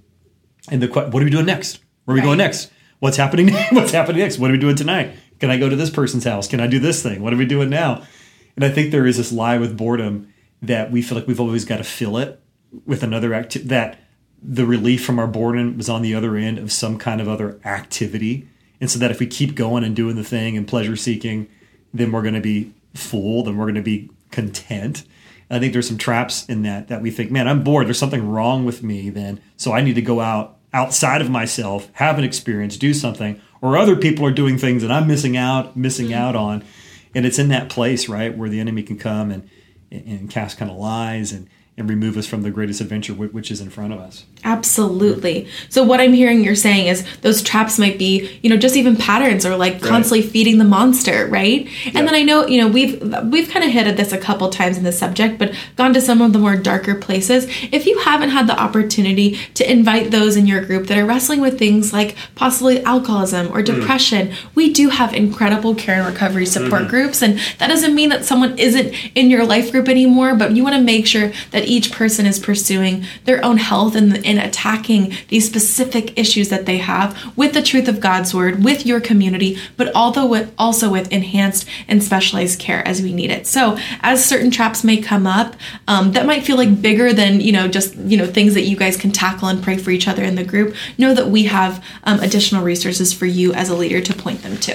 and 0.70 0.82
the 0.82 0.88
what 0.88 1.16
are 1.22 1.26
we 1.26 1.30
doing 1.32 1.46
next? 1.46 1.80
Where 2.06 2.14
are 2.14 2.16
we 2.16 2.22
Right. 2.22 2.26
going 2.28 2.38
next? 2.38 2.72
What's 3.00 3.18
happening? 3.18 3.54
What's 3.72 3.92
happening 3.92 4.22
next? 4.22 4.40
What 4.40 4.50
are 4.50 4.54
we 4.54 4.60
doing 4.60 4.76
tonight? 4.76 5.12
Can 5.40 5.52
I 5.52 5.58
go 5.60 5.70
to 5.70 5.76
this 5.76 5.92
person's 5.92 6.24
house? 6.24 6.48
Can 6.48 6.60
I 6.60 6.66
do 6.68 6.80
this 6.80 7.04
thing? 7.04 7.22
What 7.22 7.32
are 7.32 7.38
we 7.38 7.46
doing 7.46 7.70
now? 7.70 8.04
And 8.56 8.66
I 8.66 8.70
think 8.70 8.92
there 8.92 9.06
is 9.06 9.18
this 9.18 9.32
lie 9.32 9.60
with 9.60 9.78
boredom 9.78 10.34
that 10.64 10.90
we 10.92 11.04
feel 11.04 11.16
like 11.16 11.28
we've 11.28 11.40
always 11.40 11.64
got 11.64 11.78
to 11.78 11.84
fill 11.84 12.18
it 12.18 12.42
with 12.86 13.04
another 13.04 13.34
activity. 13.34 13.70
That 13.70 14.00
the 14.42 14.66
relief 14.66 15.04
from 15.04 15.20
our 15.20 15.28
boredom 15.28 15.78
was 15.78 15.90
on 15.90 16.02
the 16.02 16.14
other 16.14 16.36
end 16.36 16.60
of 16.60 16.72
some 16.72 16.98
kind 16.98 17.22
of 17.22 17.28
other 17.28 17.60
activity. 17.66 18.48
And 18.80 18.90
so 18.92 19.00
that 19.00 19.12
if 19.12 19.20
we 19.20 19.28
keep 19.28 19.56
going 19.56 19.84
and 19.84 19.96
doing 19.96 20.16
the 20.16 20.24
thing 20.24 20.56
and 20.56 20.68
pleasure 20.68 20.96
seeking, 20.96 21.48
then 21.94 22.12
we're 22.12 22.22
going 22.22 22.36
to 22.36 22.42
be 22.42 22.74
full, 22.94 23.44
then 23.44 23.58
we're 23.58 23.66
going 23.66 23.76
to 23.76 23.82
be 23.82 24.10
content. 24.32 25.04
And 25.50 25.58
I 25.58 25.60
think 25.60 25.74
there's 25.74 25.88
some 25.88 25.98
traps 25.98 26.46
in 26.46 26.62
that 26.64 26.88
that 26.90 27.02
we 27.02 27.12
think, 27.12 27.32
man, 27.32 27.48
I'm 27.48 27.64
bored. 27.64 27.88
There's 27.88 28.00
something 28.00 28.28
wrong 28.28 28.66
with 28.66 28.84
me 28.84 29.10
then. 29.10 29.42
So 29.56 29.74
I 29.74 29.82
need 29.82 29.96
to 29.96 30.02
go 30.02 30.20
out 30.20 30.58
outside 30.74 31.22
of 31.22 31.30
myself, 31.30 31.90
have 31.94 32.18
an 32.18 32.24
experience, 32.24 32.78
do 32.78 32.94
something, 32.94 33.42
or 33.62 33.78
other 33.78 33.96
people 33.96 34.26
are 34.26 34.32
doing 34.32 34.58
things 34.58 34.82
that 34.82 34.92
I'm 34.92 35.08
missing 35.08 35.38
out, 35.38 35.76
missing 35.76 36.08
mm-hmm. 36.08 36.22
out 36.22 36.36
on. 36.36 36.64
And 37.16 37.26
it's 37.26 37.40
in 37.40 37.48
that 37.50 37.70
place, 37.70 38.10
right, 38.10 38.38
where 38.38 38.50
the 38.50 38.60
enemy 38.60 38.84
can 38.84 38.98
come 38.98 39.32
and 39.32 39.50
and 39.90 40.30
cast 40.30 40.58
kind 40.58 40.70
of 40.70 40.78
lies 40.78 41.32
and 41.32 41.48
and 41.78 41.88
remove 41.88 42.18
us 42.18 42.26
from 42.26 42.42
the 42.42 42.50
greatest 42.50 42.82
adventure 42.82 43.14
which 43.14 43.52
is 43.52 43.62
in 43.62 43.70
front 43.70 43.94
of 43.94 44.00
us. 44.00 44.26
Absolutely. 44.44 45.48
So 45.70 45.84
what 45.84 46.02
I'm 46.02 46.14
hearing 46.14 46.44
you're 46.44 46.56
saying 46.56 46.88
is 46.88 47.06
those 47.18 47.44
traps 47.44 47.78
might 47.78 48.00
be, 48.00 48.40
you 48.42 48.50
know, 48.50 48.58
just 48.58 48.76
even 48.76 48.96
patterns 48.96 49.46
or 49.46 49.56
like 49.56 49.80
constantly 49.82 50.28
feeding 50.28 50.58
the 50.58 50.64
monster, 50.64 51.28
right? 51.28 51.70
And 51.86 52.08
then 52.08 52.16
I 52.16 52.24
know, 52.24 52.48
you 52.48 52.60
know, 52.60 52.68
we've 52.68 53.00
we've 53.26 53.50
kind 53.50 53.64
of 53.64 53.72
hit 53.72 53.86
at 53.86 53.96
this 53.96 54.12
a 54.12 54.18
couple 54.18 54.50
times 54.50 54.78
in 54.78 54.86
the 54.86 54.92
subject, 54.92 55.38
but 55.38 55.54
gone 55.76 55.94
to 55.94 56.02
some 56.02 56.22
of 56.22 56.34
the 56.34 56.40
more 56.40 56.56
darker 56.56 56.96
places. 56.96 57.46
If 57.72 57.86
you 57.86 58.00
haven't 58.00 58.30
had 58.30 58.48
the 58.48 58.60
opportunity 58.60 59.38
to 59.54 59.72
invite 59.72 60.10
those 60.10 60.36
in 60.36 60.48
your 60.48 60.66
group 60.66 60.88
that 60.88 60.98
are 60.98 61.06
wrestling 61.06 61.42
with 61.42 61.60
things 61.60 61.94
like 61.94 62.16
possibly 62.34 62.84
alcoholism 62.84 63.48
or 63.48 63.62
mm-hmm. 63.62 63.80
depression, 63.80 64.34
we 64.56 64.74
do 64.74 64.90
have 64.90 65.14
incredible 65.14 65.76
care 65.76 66.02
and 66.02 66.08
recovery 66.08 66.48
support 66.48 66.84
mm-hmm. 66.84 66.90
groups 66.90 67.22
and 67.22 67.40
that 67.60 67.68
doesn't 67.68 67.94
mean 67.94 68.10
that 68.10 68.26
someone 68.26 68.58
isn't 68.58 68.94
in 69.14 69.30
your 69.30 69.46
life 69.46 69.72
group 69.72 69.88
anymore, 69.88 70.36
but 70.36 70.56
you 70.56 70.64
want 70.64 70.76
to 70.76 70.82
make 70.82 71.06
sure 71.06 71.32
that 71.52 71.67
each 71.68 71.92
person 71.92 72.26
is 72.26 72.40
pursuing 72.40 73.06
their 73.26 73.44
own 73.44 73.58
health 73.58 73.96
and, 73.96 74.26
and 74.26 74.40
attacking 74.40 75.14
these 75.28 75.46
specific 75.46 76.18
issues 76.18 76.50
that 76.50 76.66
they 76.66 76.78
have 76.78 77.18
with 77.36 77.54
the 77.54 77.62
truth 77.62 77.88
of 77.88 78.00
God's 78.00 78.34
word, 78.34 78.64
with 78.64 78.86
your 78.86 79.00
community, 79.00 79.58
but 79.76 79.94
although 79.96 80.26
with, 80.26 80.54
also 80.58 80.90
with 80.90 81.12
enhanced 81.12 81.68
and 81.88 82.04
specialized 82.04 82.60
care 82.60 82.88
as 82.88 83.02
we 83.02 83.14
need 83.14 83.32
it. 83.32 83.48
So, 83.48 83.78
as 84.02 84.24
certain 84.24 84.52
traps 84.52 84.84
may 84.84 84.98
come 84.98 85.28
up, 85.28 85.56
um, 85.88 86.12
that 86.14 86.26
might 86.26 86.44
feel 86.44 86.58
like 86.58 86.82
bigger 86.82 87.14
than 87.14 87.42
you 87.42 87.52
know 87.52 87.68
just 87.68 87.96
you 87.96 88.18
know 88.18 88.26
things 88.26 88.54
that 88.54 88.64
you 88.64 88.78
guys 88.78 88.98
can 88.98 89.12
tackle 89.12 89.48
and 89.48 89.62
pray 89.62 89.78
for 89.78 89.92
each 89.92 90.08
other 90.08 90.24
in 90.24 90.36
the 90.36 90.44
group. 90.44 90.76
Know 90.98 91.14
that 91.14 91.28
we 91.28 91.46
have 91.46 91.84
um, 92.04 92.20
additional 92.20 92.64
resources 92.64 93.14
for 93.14 93.26
you 93.26 93.54
as 93.54 93.70
a 93.70 93.76
leader 93.76 94.02
to 94.02 94.14
point 94.14 94.42
them 94.44 94.58
to. 94.58 94.74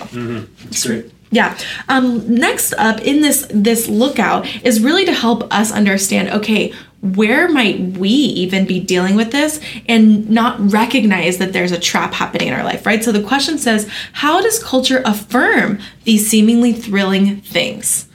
That's 0.64 0.86
great. 0.86 1.10
Yeah. 1.32 1.56
Um, 1.88 2.32
next 2.32 2.72
up 2.74 3.00
in 3.00 3.20
this 3.22 3.46
this 3.50 3.88
lookout 3.88 4.46
is 4.64 4.80
really 4.80 5.04
to 5.06 5.12
help 5.12 5.52
us 5.52 5.72
understand. 5.72 6.28
Okay, 6.28 6.72
where 7.00 7.48
might 7.48 7.80
we 7.98 8.10
even 8.10 8.64
be 8.64 8.78
dealing 8.78 9.16
with 9.16 9.32
this 9.32 9.58
and 9.88 10.30
not 10.30 10.56
recognize 10.70 11.38
that 11.38 11.52
there's 11.52 11.72
a 11.72 11.80
trap 11.80 12.14
happening 12.14 12.46
in 12.48 12.54
our 12.54 12.62
life, 12.62 12.86
right? 12.86 13.02
So 13.02 13.10
the 13.10 13.22
question 13.22 13.58
says, 13.58 13.90
how 14.12 14.40
does 14.40 14.62
culture 14.62 15.02
affirm 15.04 15.80
these 16.04 16.28
seemingly 16.28 16.72
thrilling 16.72 17.40
things? 17.40 18.06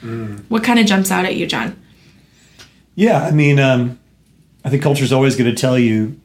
What 0.47 0.63
kind 0.63 0.79
of 0.79 0.85
jumps 0.85 1.11
out 1.11 1.25
at 1.25 1.35
you, 1.35 1.45
John? 1.47 1.75
Yeah, 2.95 3.23
I 3.23 3.31
mean, 3.31 3.59
um, 3.59 3.99
I 4.63 4.69
think 4.69 4.81
culture 4.83 5.03
is 5.03 5.11
always 5.11 5.35
going 5.35 5.53
to 5.53 5.59
tell 5.59 5.77
you 5.77 6.17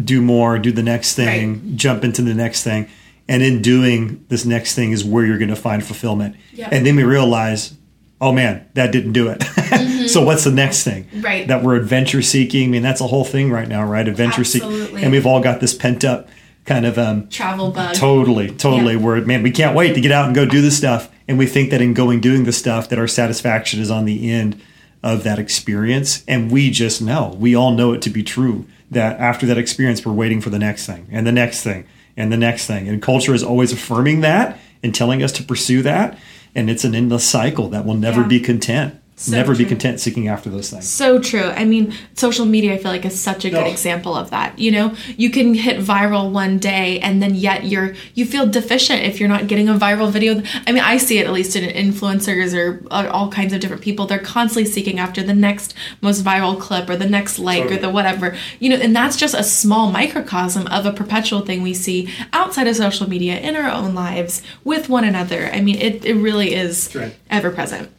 do 0.00 0.20
more, 0.20 0.58
do 0.58 0.70
the 0.72 0.82
next 0.82 1.14
thing, 1.14 1.52
Right. 1.52 1.76
jump 1.76 2.04
into 2.04 2.22
the 2.22 2.34
next 2.34 2.62
thing, 2.62 2.86
and 3.28 3.42
in 3.42 3.62
doing 3.62 4.24
this 4.28 4.44
next 4.44 4.74
thing 4.74 4.92
is 4.92 5.04
where 5.04 5.24
you're 5.24 5.38
going 5.38 5.48
to 5.48 5.56
find 5.56 5.84
fulfillment. 5.84 6.36
Yeah. 6.52 6.68
And 6.70 6.84
then 6.84 6.96
we 6.96 7.04
realize, 7.04 7.74
oh 8.20 8.32
man, 8.32 8.68
that 8.74 8.92
didn't 8.92 9.12
do 9.12 9.28
it. 9.28 9.42
so 10.08 10.24
what's 10.24 10.44
the 10.44 10.52
next 10.52 10.84
thing? 10.84 11.04
Mm-hmm. 11.04 11.20
Right. 11.22 11.48
That 11.48 11.62
we're 11.62 11.76
adventure 11.76 12.22
seeking. 12.22 12.68
I 12.68 12.72
mean, 12.72 12.82
that's 12.82 13.00
a 13.00 13.06
whole 13.06 13.24
thing 13.24 13.50
right 13.50 13.68
now, 13.68 13.84
right? 13.84 14.06
Adventure 14.06 14.44
seeking, 14.44 14.96
and 14.98 15.10
we've 15.10 15.26
all 15.26 15.40
got 15.40 15.60
this 15.60 15.74
pent 15.74 16.04
up 16.04 16.28
kind 16.64 16.86
of 16.86 16.98
um, 16.98 17.28
Travel 17.28 17.70
bug. 17.70 17.94
Totally, 17.94 18.48
totally. 18.48 18.94
Yeah. 18.94 19.00
Where 19.00 19.20
man, 19.20 19.42
we 19.42 19.50
can't 19.50 19.76
wait 19.76 19.94
to 19.94 20.00
get 20.00 20.12
out 20.12 20.26
and 20.26 20.34
go 20.34 20.46
do 20.46 20.60
this 20.60 20.76
stuff, 20.76 21.10
and 21.28 21.38
we 21.38 21.46
think 21.46 21.70
that 21.70 21.80
in 21.80 21.94
going 21.94 22.20
doing 22.20 22.44
the 22.44 22.52
stuff, 22.52 22.88
that 22.88 22.98
our 22.98 23.08
satisfaction 23.08 23.80
is 23.80 23.90
on 23.90 24.04
the 24.04 24.30
end 24.30 24.60
of 25.02 25.22
that 25.24 25.38
experience, 25.38 26.24
and 26.26 26.50
we 26.50 26.70
just 26.70 27.02
know, 27.02 27.36
we 27.38 27.54
all 27.54 27.72
know 27.72 27.92
it 27.92 28.00
to 28.02 28.10
be 28.10 28.22
true 28.22 28.66
that 28.90 29.18
after 29.18 29.44
that 29.46 29.58
experience, 29.58 30.04
we're 30.04 30.12
waiting 30.12 30.40
for 30.40 30.50
the 30.50 30.58
next 30.58 30.86
thing, 30.86 31.06
and 31.10 31.26
the 31.26 31.32
next 31.32 31.62
thing, 31.62 31.86
and 32.16 32.32
the 32.32 32.36
next 32.36 32.66
thing, 32.66 32.88
and 32.88 33.00
culture 33.02 33.34
is 33.34 33.42
always 33.42 33.72
affirming 33.72 34.20
that 34.22 34.58
and 34.82 34.94
telling 34.94 35.22
us 35.22 35.32
to 35.32 35.42
pursue 35.42 35.82
that, 35.82 36.18
and 36.54 36.68
it's 36.70 36.84
an 36.84 36.94
endless 36.94 37.24
cycle 37.28 37.68
that 37.70 37.84
will 37.84 37.94
never 37.96 38.20
Yeah. 38.22 38.28
be 38.28 38.40
content, 38.40 38.94
So 39.16 39.30
never 39.30 39.54
be 39.54 39.64
content 39.64 40.00
seeking 40.00 40.26
after 40.26 40.50
those 40.50 40.70
things. 40.70 40.88
So 40.88 41.20
true. 41.20 41.44
I 41.44 41.64
mean, 41.64 41.94
social 42.14 42.44
media, 42.46 42.74
I 42.74 42.78
feel 42.78 42.90
like, 42.90 43.04
is 43.04 43.18
such 43.18 43.44
a 43.44 43.50
good 43.50 43.60
No. 43.60 43.70
example 43.70 44.16
of 44.16 44.30
that. 44.30 44.58
You 44.58 44.72
know, 44.72 44.96
you 45.16 45.30
can 45.30 45.54
hit 45.54 45.78
viral 45.78 46.32
one 46.32 46.58
day, 46.58 46.98
and 46.98 47.22
then 47.22 47.36
yet 47.36 47.64
you're 47.64 47.94
you 48.14 48.26
feel 48.26 48.44
deficient 48.46 49.02
if 49.02 49.20
you're 49.20 49.28
not 49.28 49.46
getting 49.46 49.68
a 49.68 49.74
viral 49.74 50.10
video. 50.10 50.42
I 50.66 50.72
mean, 50.72 50.82
I 50.82 50.96
see 50.96 51.18
it 51.18 51.26
at 51.26 51.32
least 51.32 51.54
in 51.54 51.62
influencers 51.92 52.54
or 52.58 52.82
uh, 52.90 53.08
all 53.12 53.30
kinds 53.30 53.52
of 53.52 53.60
different 53.60 53.82
people. 53.82 54.06
They're 54.06 54.18
constantly 54.18 54.68
seeking 54.68 54.98
after 54.98 55.22
the 55.22 55.34
next 55.34 55.74
most 56.00 56.24
viral 56.24 56.58
clip 56.58 56.90
or 56.90 56.96
the 56.96 57.08
next 57.08 57.38
like 57.38 57.70
or 57.70 57.76
the 57.76 57.90
whatever. 57.90 58.36
You 58.58 58.70
know, 58.70 58.76
and 58.76 58.96
that's 58.96 59.16
just 59.16 59.34
a 59.34 59.44
small 59.44 59.92
microcosm 59.92 60.66
of 60.66 60.86
a 60.86 60.92
perpetual 60.92 61.42
thing 61.42 61.62
we 61.62 61.72
see 61.72 62.12
outside 62.32 62.66
of 62.66 62.74
social 62.74 63.08
media 63.08 63.38
in 63.38 63.54
our 63.54 63.70
own 63.70 63.94
lives 63.94 64.42
with 64.64 64.88
one 64.88 65.04
another. 65.04 65.50
I 65.52 65.60
mean, 65.60 65.76
it 65.76 66.04
it 66.04 66.14
really 66.14 66.52
is 66.52 66.92
right. 66.96 67.14
ever 67.30 67.52
present. 67.52 67.90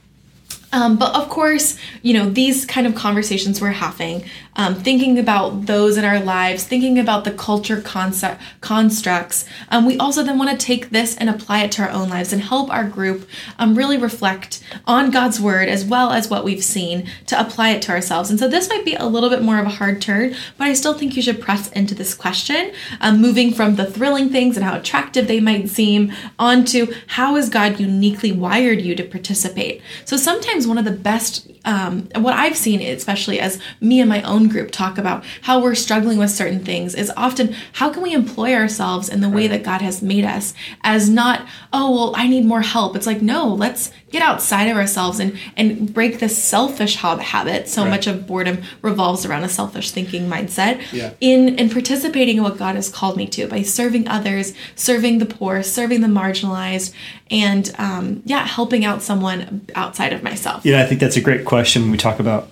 Um, 0.75 0.97
but 0.97 1.15
of 1.15 1.29
course, 1.29 1.77
you 2.01 2.13
know, 2.13 2.29
these 2.29 2.65
kind 2.65 2.85
of 2.85 2.95
conversations 2.95 3.61
we're 3.61 3.69
having, 3.69 4.25
um, 4.57 4.75
thinking 4.75 5.17
about 5.17 5.67
those 5.67 5.95
in 5.95 6.03
our 6.03 6.19
lives, 6.19 6.65
thinking 6.65 6.99
about 6.99 7.23
the 7.23 7.31
culture 7.31 7.79
concept, 7.79 8.41
constructs, 8.59 9.45
um, 9.69 9.85
we 9.85 9.97
also 9.97 10.21
then 10.21 10.37
want 10.37 10.51
to 10.51 10.65
take 10.65 10.89
this 10.89 11.15
and 11.15 11.29
apply 11.29 11.63
it 11.63 11.71
to 11.73 11.81
our 11.81 11.89
own 11.89 12.09
lives 12.09 12.33
and 12.33 12.41
help 12.41 12.69
our 12.69 12.83
group 12.83 13.25
um, 13.57 13.75
really 13.75 13.97
reflect 13.97 14.61
on 14.85 15.11
God's 15.11 15.39
word 15.39 15.69
as 15.69 15.85
well 15.85 16.11
as 16.11 16.29
what 16.29 16.43
we've 16.43 16.63
seen 16.63 17.09
to 17.27 17.39
apply 17.39 17.69
it 17.69 17.81
to 17.83 17.91
ourselves. 17.91 18.29
And 18.29 18.37
so 18.37 18.49
this 18.49 18.67
might 18.67 18.83
be 18.83 18.95
a 18.95 19.05
little 19.05 19.29
bit 19.29 19.41
more 19.41 19.59
of 19.59 19.65
a 19.65 19.69
hard 19.69 20.01
turn, 20.01 20.35
but 20.57 20.67
I 20.67 20.73
still 20.73 20.93
think 20.93 21.15
you 21.15 21.21
should 21.21 21.39
press 21.39 21.71
into 21.71 21.95
this 21.95 22.13
question, 22.13 22.73
um, 22.99 23.21
moving 23.21 23.53
from 23.53 23.77
the 23.77 23.85
thrilling 23.85 24.29
things 24.29 24.57
and 24.57 24.65
how 24.65 24.77
attractive 24.77 25.29
they 25.29 25.39
might 25.39 25.69
seem 25.69 26.11
onto 26.37 26.93
how 27.07 27.35
has 27.35 27.49
God 27.49 27.79
uniquely 27.79 28.33
wired 28.33 28.81
you 28.81 28.93
to 28.95 29.03
participate. 29.03 29.81
So 30.03 30.17
sometimes 30.17 30.64
one 30.65 30.77
of 30.77 30.85
the 30.85 30.91
best 30.91 31.47
um, 31.65 32.07
what 32.15 32.33
I've 32.33 32.55
seen, 32.55 32.81
especially 32.81 33.39
as 33.39 33.59
me 33.81 33.99
and 33.99 34.07
my 34.09 34.21
own 34.21 34.47
group 34.47 34.71
talk 34.71 34.97
about 34.97 35.23
how 35.41 35.61
we're 35.61 35.75
struggling 35.75 36.17
with 36.17 36.29
certain 36.31 36.63
things, 36.63 36.95
is 36.95 37.11
often 37.17 37.55
how 37.73 37.89
can 37.91 38.01
we 38.03 38.13
employ 38.13 38.53
ourselves 38.53 39.09
in 39.09 39.21
the 39.21 39.29
way 39.29 39.47
that 39.47 39.63
God 39.63 39.81
has 39.81 40.01
made 40.01 40.23
us 40.25 40.53
as 40.83 41.09
not, 41.09 41.45
oh, 41.73 41.91
well, 41.91 42.13
I 42.15 42.27
need 42.27 42.45
more 42.45 42.61
help. 42.61 42.95
It's 42.95 43.07
like, 43.07 43.21
no, 43.21 43.47
let's 43.47 43.91
get 44.11 44.21
outside 44.21 44.65
of 44.69 44.77
ourselves 44.77 45.19
and, 45.19 45.37
and 45.57 45.93
break 45.93 46.19
this 46.19 46.41
selfish 46.41 46.95
hob- 46.97 47.19
habit. 47.19 47.67
So 47.67 47.81
Right. 47.81 47.89
much 47.89 48.07
of 48.07 48.25
boredom 48.27 48.61
revolves 48.81 49.25
around 49.25 49.43
a 49.43 49.49
selfish 49.49 49.91
thinking 49.91 50.29
mindset 50.29 50.81
Yeah. 50.93 51.11
in, 51.19 51.57
in 51.59 51.69
participating 51.69 52.37
in 52.37 52.43
what 52.43 52.57
God 52.57 52.75
has 52.75 52.89
called 52.89 53.17
me 53.17 53.25
to 53.27 53.47
by 53.47 53.63
serving 53.63 54.07
others, 54.07 54.53
serving 54.75 55.17
the 55.17 55.25
poor, 55.25 55.63
serving 55.63 56.01
the 56.01 56.07
marginalized, 56.07 56.93
and 57.31 57.73
um, 57.79 58.21
yeah, 58.25 58.45
helping 58.45 58.85
out 58.85 59.01
someone 59.01 59.65
outside 59.73 60.13
of 60.13 60.21
myself. 60.21 60.63
Yeah, 60.63 60.81
I 60.83 60.85
think 60.85 60.99
that's 61.01 61.17
a 61.17 61.21
great 61.21 61.43
question 61.43 61.54
when 61.63 61.91
we 61.91 61.97
talk 61.97 62.19
about 62.19 62.49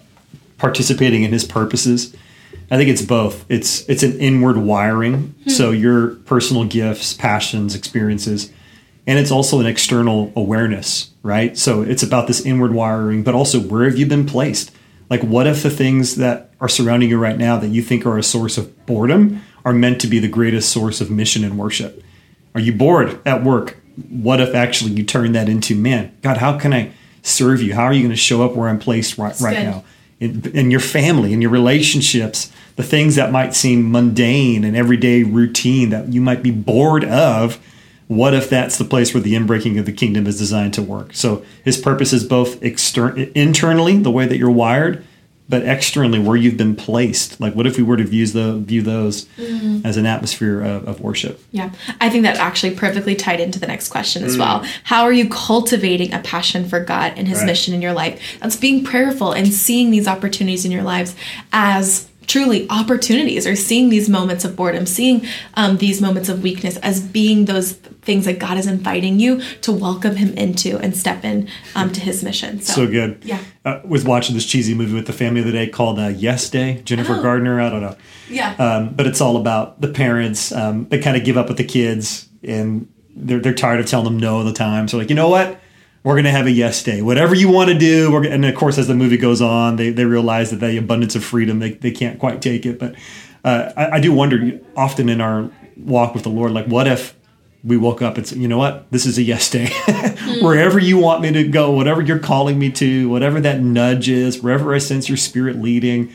participating 0.58 1.24
in 1.24 1.32
his 1.32 1.44
purposes. 1.44 2.16
I 2.72 2.78
think 2.78 2.90
it's 2.90 3.02
both. 3.02 3.46
It's 3.50 3.88
it's 3.90 4.04
an 4.04 4.18
inward 4.20 4.58
wiring, 4.58 5.36
hmm. 5.44 5.50
so 5.50 5.72
your 5.72 6.16
personal 6.26 6.64
gifts, 6.66 7.14
passions, 7.14 7.76
experiences, 7.76 8.52
and 9.06 9.20
it's 9.20 9.32
also 9.32 9.60
an 9.60 9.66
external 9.66 10.32
awareness, 10.36 11.12
right? 11.22 11.58
So 11.58 11.82
it's 11.82 12.04
about 12.04 12.28
this 12.28 12.46
inward 12.46 12.74
wiring, 12.74 13.24
but 13.24 13.36
also 13.36 13.60
where 13.60 13.84
have 13.84 13.98
you 13.98 14.06
been 14.06 14.26
placed? 14.26 14.72
Like 15.10 15.22
what 15.22 15.48
if 15.48 15.62
the 15.64 15.70
things 15.70 16.16
that 16.16 16.52
are 16.62 16.70
surrounding 16.70 17.10
you 17.10 17.20
right 17.20 17.38
now 17.38 17.58
that 17.58 17.68
you 17.68 17.82
think 17.82 18.06
are 18.06 18.18
a 18.18 18.24
source 18.24 18.58
of 18.58 18.86
boredom 18.86 19.42
are 19.66 19.74
meant 19.74 20.00
to 20.02 20.08
be 20.08 20.20
the 20.20 20.28
greatest 20.30 20.72
source 20.72 21.02
of 21.02 21.12
mission 21.12 21.44
and 21.44 21.58
worship? 21.58 22.02
Are 22.56 22.62
you 22.62 22.74
bored 22.74 23.20
at 23.28 23.44
work? 23.44 23.78
What 24.10 24.40
if 24.40 24.56
actually 24.56 24.92
you 24.92 25.04
turn 25.04 25.34
that 25.34 25.50
into, 25.50 25.76
man, 25.76 26.16
God, 26.22 26.38
how 26.38 26.58
can 26.58 26.74
I 26.74 26.94
serve 27.24 27.62
you? 27.62 27.74
How 27.74 27.84
are 27.84 27.94
you 27.94 28.02
going 28.02 28.12
to 28.12 28.16
show 28.16 28.44
up 28.44 28.56
where 28.56 28.70
I'm 28.70 28.80
placed 28.80 29.18
right, 29.18 29.38
right 29.40 29.64
now? 29.64 29.84
In, 30.20 30.52
in 30.56 30.72
your 30.72 30.80
family, 30.80 31.34
in 31.34 31.42
your 31.42 31.50
relationships, 31.50 32.52
the 32.76 32.84
things 32.84 33.16
that 33.16 33.32
might 33.32 33.56
seem 33.56 33.92
mundane 33.92 34.64
and 34.64 34.76
everyday 34.76 35.24
routine 35.24 35.90
that 35.90 36.14
you 36.14 36.22
might 36.22 36.44
be 36.44 36.52
bored 36.52 37.04
of. 37.04 37.60
What 38.08 38.34
if 38.34 38.50
that's 38.50 38.78
the 38.78 38.86
place 38.86 39.14
where 39.14 39.24
the 39.24 39.34
inbreaking 39.34 39.80
of 39.80 39.86
the 39.86 39.92
kingdom 39.92 40.28
is 40.28 40.38
designed 40.38 40.74
to 40.76 40.82
work? 40.82 41.14
So 41.14 41.44
his 41.64 41.78
purpose 41.78 42.14
is 42.14 42.24
both 42.24 42.62
extern- 42.62 43.32
internally, 43.34 43.98
the 43.98 44.12
way 44.12 44.28
that 44.28 44.38
you're 44.38 44.52
wired, 44.52 45.04
but 45.50 45.64
externally, 45.66 46.20
where 46.20 46.38
you've 46.38 46.58
been 46.58 46.76
placed. 46.76 47.40
Like, 47.40 47.54
what 47.54 47.68
if 47.68 47.78
we 47.78 47.84
were 47.84 47.98
to 47.98 48.04
view, 48.04 48.26
the, 48.28 48.58
view 48.58 48.82
those 48.82 49.26
mm-hmm. 49.38 49.86
as 49.86 49.98
an 49.98 50.06
atmosphere 50.06 50.62
of, 50.62 50.88
of 50.88 51.02
worship? 51.02 51.44
Yeah, 51.52 51.72
I 52.00 52.10
think 52.10 52.24
that 52.24 52.38
actually 52.38 52.76
perfectly 52.76 53.16
tied 53.16 53.40
into 53.40 53.60
the 53.60 53.68
next 53.68 53.90
question 53.90 54.24
as 54.24 54.38
well. 54.38 54.62
Mm. 54.62 54.68
How 54.84 55.04
are 55.04 55.12
you 55.12 55.28
cultivating 55.30 56.14
a 56.14 56.20
passion 56.20 56.68
for 56.68 56.80
God 56.80 57.14
and 57.18 57.28
His 57.28 57.40
Right. 57.40 57.48
mission 57.48 57.74
in 57.74 57.82
your 57.82 57.94
life? 57.94 58.40
That's 58.40 58.56
being 58.56 58.84
prayerful 58.84 59.34
and 59.34 59.54
seeing 59.54 59.92
these 59.92 60.08
opportunities 60.08 60.66
in 60.66 60.72
your 60.72 60.84
lives 60.84 61.16
as 61.52 62.08
truly 62.28 62.68
opportunities 62.70 63.46
or 63.48 63.56
seeing 63.56 63.90
these 63.90 64.10
moments 64.10 64.46
of 64.46 64.56
boredom 64.56 64.86
seeing 64.86 65.26
um, 65.56 65.78
these 65.78 66.02
moments 66.02 66.30
of 66.30 66.42
weakness 66.44 66.78
as 66.78 67.02
being 67.02 67.46
those 67.46 67.74
things 68.04 68.26
that 68.26 68.40
god 68.40 68.58
is 68.58 68.68
inviting 68.68 69.20
you 69.20 69.42
to 69.62 69.72
welcome 69.72 70.16
him 70.16 70.34
into 70.36 70.78
and 70.80 70.96
step 70.96 71.24
in 71.26 71.48
um, 71.76 71.92
to 71.92 72.00
his 72.02 72.24
mission 72.24 72.62
so, 72.62 72.74
So 72.74 72.88
good. 72.88 73.20
yeah 73.24 73.40
Uh, 73.66 73.80
was 73.86 74.04
watching 74.04 74.36
this 74.36 74.46
cheesy 74.46 74.74
movie 74.74 74.94
with 74.94 75.08
the 75.08 75.14
family 75.14 75.42
the 75.42 75.50
other 75.50 75.58
day 75.58 75.68
called 75.68 76.00
uh, 76.00 76.08
Yes 76.08 76.50
Day. 76.50 76.82
Jennifer 76.86 77.14
Oh. 77.16 77.22
Gardner. 77.22 77.62
I 77.62 77.70
don't 77.70 77.82
know. 77.82 77.96
yeah 78.30 78.56
Um, 78.60 78.90
but 78.94 79.08
it's 79.08 79.22
all 79.22 79.38
about 79.38 79.80
the 79.82 79.88
parents. 79.88 80.52
Um, 80.52 80.88
they 80.90 81.00
kind 81.00 81.16
of 81.16 81.24
give 81.24 81.38
up 81.38 81.48
with 81.48 81.58
the 81.58 81.64
kids, 81.64 82.28
and 82.44 82.88
they're 83.16 83.40
they're 83.40 83.54
tired 83.54 83.80
of 83.80 83.86
telling 83.86 84.06
them 84.06 84.18
no 84.18 84.38
all 84.38 84.44
the 84.44 84.52
time. 84.54 84.88
So 84.90 84.98
like, 84.98 85.10
you 85.10 85.16
know 85.16 85.30
what? 85.30 85.60
We're 86.04 86.16
gonna 86.16 86.32
have 86.32 86.48
a 86.48 86.52
yes 86.52 86.84
day. 86.84 87.02
Whatever 87.02 87.34
you 87.34 87.50
want 87.50 87.70
to 87.70 87.78
do. 87.78 88.12
We're 88.12 88.26
and 88.26 88.46
of 88.46 88.56
course, 88.56 88.78
as 88.78 88.88
the 88.88 88.94
movie 88.94 89.18
goes 89.18 89.42
on, 89.42 89.78
they, 89.78 89.90
they 89.90 90.06
realize 90.06 90.52
that 90.52 90.58
the 90.58 90.78
abundance 90.78 91.16
of 91.16 91.24
freedom 91.24 91.60
they, 91.60 91.72
they 91.72 91.92
can't 91.92 92.20
quite 92.20 92.42
take 92.42 92.66
it. 92.66 92.78
But 92.78 92.96
uh, 93.44 93.72
I, 93.76 93.92
I 93.92 94.00
do 94.00 94.12
wonder 94.12 94.60
often 94.76 95.10
in 95.10 95.22
our 95.22 95.50
walk 95.78 96.14
with 96.14 96.24
the 96.24 96.30
Lord, 96.30 96.52
like, 96.52 96.68
what 96.68 96.88
if 96.88 97.16
we 97.64 97.78
woke 97.78 98.02
up 98.02 98.18
and 98.18 98.28
said, 98.28 98.38
you 98.40 98.48
know 98.48 98.58
what, 98.58 98.92
this 98.92 99.06
is 99.06 99.18
a 99.18 99.24
yes 99.24 99.50
day. 99.50 99.70
Wherever 100.42 100.80
you 100.80 100.98
want 100.98 101.22
me 101.22 101.32
to 101.32 101.48
go, 101.48 101.72
whatever 101.72 102.02
you're 102.02 102.20
calling 102.20 102.60
me 102.60 102.70
to, 102.72 103.08
whatever 103.08 103.40
that 103.40 103.62
nudge 103.62 104.10
is, 104.10 104.42
wherever 104.42 104.74
I 104.74 104.80
sense 104.80 105.08
your 105.08 105.18
spirit 105.18 105.56
leading, 105.62 106.12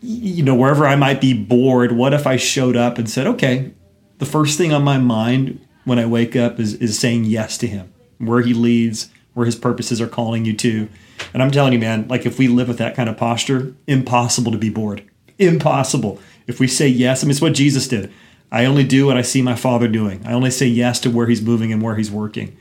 you 0.00 0.42
know, 0.42 0.54
wherever 0.54 0.86
I 0.86 0.96
might 0.96 1.20
be 1.20 1.34
bored, 1.34 1.92
what 1.92 2.14
if 2.14 2.26
I 2.26 2.36
showed 2.36 2.76
up 2.76 2.98
and 2.98 3.08
said, 3.08 3.26
okay, 3.26 3.72
the 4.18 4.26
first 4.26 4.56
thing 4.56 4.72
on 4.72 4.82
my 4.82 4.96
mind 4.96 5.60
when 5.84 5.98
I 5.98 6.06
wake 6.06 6.34
up 6.34 6.58
is, 6.58 6.74
is 6.74 6.98
saying 6.98 7.24
yes 7.24 7.58
to 7.58 7.66
him, 7.66 7.92
where 8.26 8.40
he 8.40 8.54
leads, 8.54 9.10
where 9.34 9.46
his 9.46 9.56
purposes 9.56 10.00
are 10.00 10.08
calling 10.08 10.44
you 10.44 10.54
to. 10.56 10.88
And 11.32 11.42
I'm 11.42 11.50
telling 11.50 11.72
you, 11.72 11.78
man, 11.78 12.08
like 12.08 12.26
if 12.26 12.38
we 12.38 12.48
live 12.48 12.68
with 12.68 12.78
that 12.78 12.94
kind 12.94 13.08
of 13.08 13.16
posture, 13.16 13.74
impossible 13.86 14.52
to 14.52 14.58
be 14.58 14.70
bored. 14.70 15.02
Impossible. 15.38 16.20
If 16.46 16.60
we 16.60 16.68
say 16.68 16.88
yes, 16.88 17.22
I 17.22 17.26
mean, 17.26 17.32
it's 17.32 17.40
what 17.40 17.54
Jesus 17.54 17.88
did. 17.88 18.12
I 18.52 18.66
only 18.66 18.84
do 18.84 19.06
what 19.06 19.16
I 19.16 19.22
see 19.22 19.42
my 19.42 19.56
father 19.56 19.88
doing. 19.88 20.24
I 20.24 20.32
only 20.32 20.50
say 20.50 20.66
yes 20.66 21.00
to 21.00 21.10
where 21.10 21.26
he's 21.26 21.42
moving 21.42 21.72
and 21.72 21.82
where 21.82 21.96
he's 21.96 22.10
working. 22.10 22.56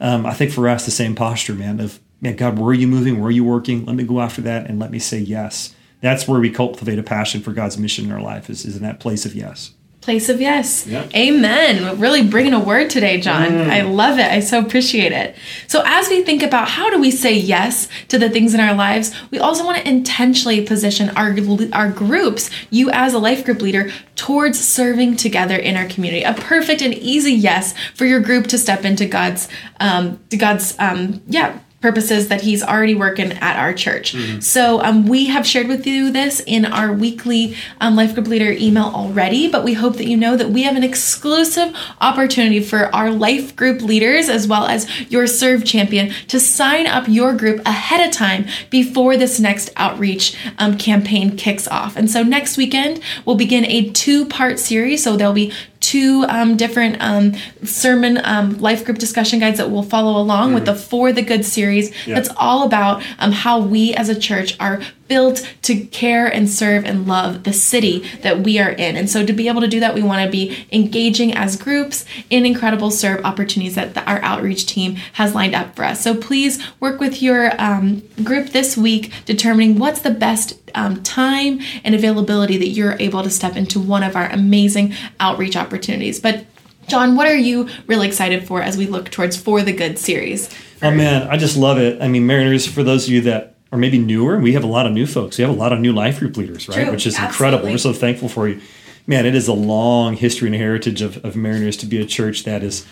Um, 0.00 0.26
I 0.26 0.34
think 0.34 0.50
for 0.50 0.68
us, 0.68 0.84
the 0.84 0.90
same 0.90 1.14
posture, 1.14 1.54
man, 1.54 1.80
of, 1.80 1.98
man, 2.20 2.36
God, 2.36 2.58
where 2.58 2.70
are 2.70 2.74
you 2.74 2.86
moving? 2.86 3.18
Where 3.18 3.28
are 3.28 3.32
you 3.32 3.44
working? 3.44 3.86
Let 3.86 3.96
me 3.96 4.04
go 4.04 4.20
after 4.20 4.42
that 4.42 4.68
and 4.68 4.78
let 4.78 4.90
me 4.90 4.98
say 4.98 5.18
yes. 5.18 5.74
That's 6.00 6.26
where 6.26 6.40
we 6.40 6.50
cultivate 6.50 6.98
a 6.98 7.02
passion 7.02 7.40
for 7.40 7.52
God's 7.52 7.78
mission 7.78 8.06
in 8.06 8.12
our 8.12 8.20
life, 8.20 8.50
is, 8.50 8.64
is 8.64 8.76
in 8.76 8.82
that 8.82 9.00
place 9.00 9.24
of 9.24 9.34
yes. 9.34 9.72
Place 10.00 10.28
of 10.28 10.40
yes. 10.40 10.86
Yeah. 10.86 11.06
amen. 11.14 11.82
We're 11.82 11.94
really 11.94 12.26
bringing 12.26 12.54
a 12.54 12.60
word 12.60 12.90
today 12.90 13.20
john. 13.20 13.70
I 13.70 13.82
love 13.82 14.18
it. 14.18 14.30
I 14.30 14.40
so 14.40 14.58
appreciate 14.58 15.12
it. 15.12 15.36
So 15.66 15.82
as 15.84 16.08
we 16.08 16.22
think 16.22 16.42
about 16.42 16.68
how 16.68 16.90
do 16.90 16.98
we 16.98 17.10
say 17.10 17.34
yes 17.34 17.88
to 18.08 18.18
the 18.18 18.30
things 18.30 18.54
in 18.54 18.60
our 18.60 18.74
lives 18.74 19.14
we 19.30 19.38
also 19.38 19.64
want 19.64 19.78
to 19.78 19.88
intentionally 19.88 20.64
position 20.64 21.10
our 21.10 21.36
our 21.72 21.90
groups 21.90 22.50
you 22.70 22.90
as 22.90 23.14
a 23.14 23.18
life 23.18 23.44
group 23.44 23.60
leader 23.60 23.90
towards 24.16 24.58
serving 24.58 25.16
together 25.16 25.56
in 25.56 25.76
our 25.76 25.86
community. 25.86 26.22
A 26.22 26.34
perfect 26.34 26.82
and 26.82 26.94
easy 26.94 27.32
yes 27.32 27.74
for 27.94 28.06
your 28.06 28.20
group 28.20 28.46
to 28.48 28.58
step 28.58 28.84
into 28.84 29.06
god's 29.06 29.48
um 29.80 30.18
god's 30.38 30.74
um 30.78 31.22
yeah 31.26 31.58
purposes 31.80 32.28
that 32.28 32.42
he's 32.42 32.62
already 32.62 32.94
working 32.94 33.32
at 33.32 33.56
our 33.56 33.72
church. 33.72 34.14
So 34.40 34.82
um, 34.82 35.06
we 35.06 35.26
have 35.26 35.46
shared 35.46 35.66
with 35.66 35.86
you 35.86 36.10
this 36.10 36.40
in 36.46 36.64
our 36.66 36.92
weekly 36.92 37.56
um, 37.80 37.96
life 37.96 38.14
group 38.14 38.26
leader 38.26 38.52
email 38.52 38.84
already, 38.94 39.50
but 39.50 39.64
we 39.64 39.72
hope 39.74 39.96
that 39.96 40.06
you 40.06 40.16
know 40.16 40.36
that 40.36 40.50
we 40.50 40.62
have 40.64 40.76
an 40.76 40.84
exclusive 40.84 41.74
opportunity 42.00 42.60
for 42.60 42.94
our 42.94 43.10
life 43.10 43.56
group 43.56 43.80
leaders 43.80 44.28
as 44.28 44.46
well 44.46 44.66
as 44.66 44.86
your 45.10 45.26
serve 45.26 45.64
champion 45.64 46.12
to 46.28 46.38
sign 46.38 46.86
up 46.86 47.08
your 47.08 47.34
group 47.34 47.60
ahead 47.66 48.06
of 48.06 48.14
time 48.14 48.46
before 48.68 49.16
this 49.16 49.40
next 49.40 49.70
outreach 49.76 50.36
um, 50.58 50.76
campaign 50.76 51.36
kicks 51.36 51.66
off. 51.68 51.96
And 51.96 52.10
so 52.10 52.22
next 52.22 52.56
weekend 52.56 53.00
we'll 53.24 53.36
begin 53.36 53.64
a 53.64 53.90
two-part 53.90 54.58
series. 54.58 55.02
So 55.02 55.16
there'll 55.16 55.32
be 55.32 55.52
two 55.90 56.24
um, 56.28 56.56
different 56.56 56.96
um, 57.00 57.34
sermon 57.64 58.20
um, 58.22 58.56
life 58.58 58.84
group 58.84 58.98
discussion 58.98 59.40
guides 59.40 59.58
that 59.58 59.72
will 59.72 59.82
follow 59.82 60.20
along 60.20 60.54
with 60.54 60.64
the 60.64 60.74
For 60.74 61.12
the 61.12 61.22
Good 61.22 61.44
series. 61.44 61.90
Yeah. 62.06 62.14
That's 62.14 62.28
all 62.36 62.64
about 62.64 63.02
um, 63.18 63.32
how 63.32 63.60
we 63.60 63.92
as 63.94 64.08
a 64.08 64.18
church 64.18 64.56
are 64.60 64.80
built 65.10 65.44
to 65.62 65.84
care 65.86 66.28
and 66.28 66.48
serve 66.48 66.84
and 66.84 67.06
love 67.08 67.42
the 67.42 67.52
city 67.52 67.98
that 68.22 68.38
we 68.38 68.60
are 68.60 68.70
in. 68.70 68.96
And 68.96 69.10
so 69.10 69.26
to 69.26 69.32
be 69.32 69.48
able 69.48 69.60
to 69.60 69.66
do 69.66 69.80
that, 69.80 69.92
we 69.92 70.02
want 70.02 70.24
to 70.24 70.30
be 70.30 70.64
engaging 70.70 71.34
as 71.34 71.56
groups 71.56 72.06
in 72.30 72.46
incredible 72.46 72.92
serve 72.92 73.24
opportunities 73.24 73.74
that 73.74 73.94
the, 73.94 74.04
our 74.08 74.22
outreach 74.22 74.66
team 74.66 74.94
has 75.14 75.34
lined 75.34 75.56
up 75.56 75.74
for 75.74 75.84
us. 75.84 76.00
So 76.00 76.14
please 76.14 76.62
work 76.78 77.00
with 77.00 77.20
your 77.20 77.60
um, 77.60 78.04
group 78.22 78.50
this 78.50 78.76
week, 78.76 79.12
determining 79.26 79.80
what's 79.80 80.00
the 80.00 80.12
best 80.12 80.60
um, 80.76 81.02
time 81.02 81.60
and 81.82 81.96
availability 81.96 82.56
that 82.58 82.68
you're 82.68 82.96
able 83.00 83.24
to 83.24 83.30
step 83.30 83.56
into 83.56 83.80
one 83.80 84.04
of 84.04 84.14
our 84.14 84.30
amazing 84.30 84.94
outreach 85.18 85.56
opportunities. 85.56 86.20
But 86.20 86.46
John, 86.86 87.16
what 87.16 87.26
are 87.26 87.36
you 87.36 87.68
really 87.88 88.06
excited 88.06 88.46
for 88.46 88.62
as 88.62 88.76
we 88.76 88.86
look 88.86 89.10
towards 89.10 89.36
For 89.36 89.62
the 89.62 89.72
Good 89.72 89.98
series? 89.98 90.48
Oh 90.82 90.92
man, 90.92 91.26
I 91.28 91.36
just 91.36 91.56
love 91.56 91.78
it. 91.78 92.00
I 92.00 92.06
mean, 92.06 92.26
Mariners, 92.26 92.64
for 92.64 92.84
those 92.84 93.06
of 93.06 93.12
you 93.12 93.22
that 93.22 93.56
are 93.72 93.78
maybe 93.78 93.98
newer, 93.98 94.38
we 94.38 94.52
have 94.54 94.64
a 94.64 94.68
lot 94.68 94.86
of 94.86 94.92
new 94.92 95.06
folks. 95.06 95.38
We 95.38 95.42
have 95.42 95.54
a 95.54 95.56
lot 95.56 95.72
of 95.72 95.80
new 95.80 95.92
life 95.92 96.18
group 96.18 96.36
leaders, 96.36 96.68
right? 96.68 96.84
True, 96.84 96.90
Which 96.90 97.06
is 97.06 97.18
incredible. 97.18 97.68
We're 97.68 97.78
so 97.78 97.92
thankful 97.92 98.28
for 98.28 98.48
you. 98.48 98.60
Man, 99.06 99.26
it 99.26 99.34
is 99.34 99.48
a 99.48 99.52
long 99.52 100.16
history 100.16 100.48
and 100.48 100.56
heritage 100.56 101.02
of, 101.02 101.24
of 101.24 101.36
Mariners 101.36 101.76
to 101.78 101.86
be 101.86 102.00
a 102.00 102.06
church 102.06 102.44
that 102.44 102.62
is 102.62 102.86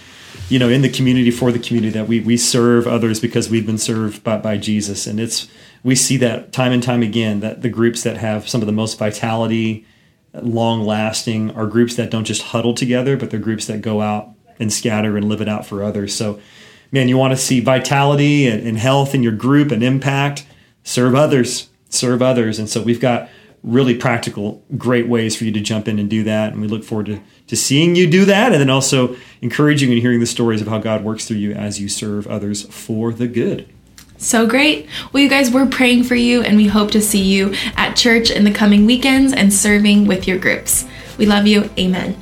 you 0.49 0.59
know, 0.59 0.69
in 0.69 0.83
the 0.83 0.88
community 0.88 1.31
for 1.31 1.53
the 1.53 1.59
community 1.59 1.93
that 1.93 2.09
we 2.09 2.21
we 2.21 2.37
serve 2.37 2.87
others 2.87 3.21
because 3.21 3.51
we've 3.51 3.67
been 3.67 3.79
served 3.79 4.23
by, 4.25 4.38
by 4.38 4.57
Jesus, 4.57 5.07
and 5.07 5.21
it's 5.21 5.49
we 5.83 5.95
see 5.95 6.17
that 6.19 6.53
time 6.53 6.73
and 6.73 6.83
time 6.83 7.03
again 7.03 7.41
that 7.41 7.62
the 7.62 7.69
groups 7.69 8.03
that 8.03 8.17
have 8.17 8.49
some 8.49 8.61
of 8.62 8.67
the 8.67 8.73
most 8.73 8.99
vitality, 8.99 9.87
long 10.33 10.85
lasting, 10.85 11.51
are 11.53 11.67
groups 11.67 11.97
that 11.97 12.11
don't 12.11 12.25
just 12.25 12.43
huddle 12.43 12.75
together, 12.75 13.17
but 13.17 13.31
they're 13.31 13.41
groups 13.41 13.67
that 13.67 13.83
go 13.83 14.01
out 14.01 14.31
and 14.59 14.73
scatter 14.73 15.17
and 15.17 15.29
live 15.29 15.41
it 15.41 15.49
out 15.49 15.67
for 15.67 15.83
others. 15.83 16.14
So, 16.14 16.41
man, 16.91 17.09
you 17.09 17.17
want 17.17 17.33
to 17.33 17.37
see 17.37 17.61
vitality 17.61 18.47
and, 18.47 18.67
and 18.67 18.79
health 18.79 19.14
in 19.14 19.23
your 19.23 19.33
group 19.33 19.71
and 19.71 19.83
impact. 19.83 20.47
Serve 20.88 21.14
others, 21.14 21.68
serve 21.90 22.22
others, 22.22 22.59
and 22.59 22.66
so 22.66 22.81
we've 22.81 22.98
got 22.98 23.29
really 23.62 23.94
practical, 23.94 24.64
great 24.79 25.07
ways 25.07 25.37
for 25.37 25.44
you 25.44 25.53
to 25.53 25.61
jump 25.61 25.87
in 25.87 25.98
and 25.98 26.09
do 26.09 26.24
that. 26.24 26.55
And 26.55 26.62
we 26.62 26.66
look 26.66 26.83
forward 26.83 27.05
to, 27.07 27.20
to 27.48 27.57
seeing 27.57 27.94
you 27.94 28.09
do 28.11 28.24
that 28.24 28.53
and 28.53 28.61
then 28.61 28.70
also 28.70 29.14
encouraging 29.42 29.92
and 29.92 30.01
hearing 30.01 30.18
the 30.18 30.24
stories 30.24 30.62
of 30.62 30.66
how 30.66 30.79
God 30.79 31.05
works 31.05 31.27
through 31.27 31.37
you 31.37 31.53
as 31.53 31.79
you 31.79 31.90
serve 31.90 32.27
others 32.27 32.62
for 32.74 33.12
the 33.12 33.29
good. 33.29 33.68
So 34.16 34.46
great. 34.46 34.88
Well, 35.12 35.22
you 35.22 35.29
guys, 35.29 35.51
we're 35.51 35.66
praying 35.66 36.05
for 36.05 36.14
you 36.14 36.40
and 36.40 36.57
we 36.57 36.68
hope 36.68 36.90
to 36.92 37.03
see 37.03 37.22
you 37.22 37.55
at 37.77 37.94
church 37.94 38.31
in 38.31 38.44
the 38.44 38.51
coming 38.51 38.87
weekends 38.87 39.35
and 39.35 39.53
serving 39.53 40.07
with 40.07 40.27
your 40.27 40.38
groups. 40.38 40.87
We 41.18 41.27
love 41.27 41.46
you. 41.46 41.68
Amen. 41.79 42.16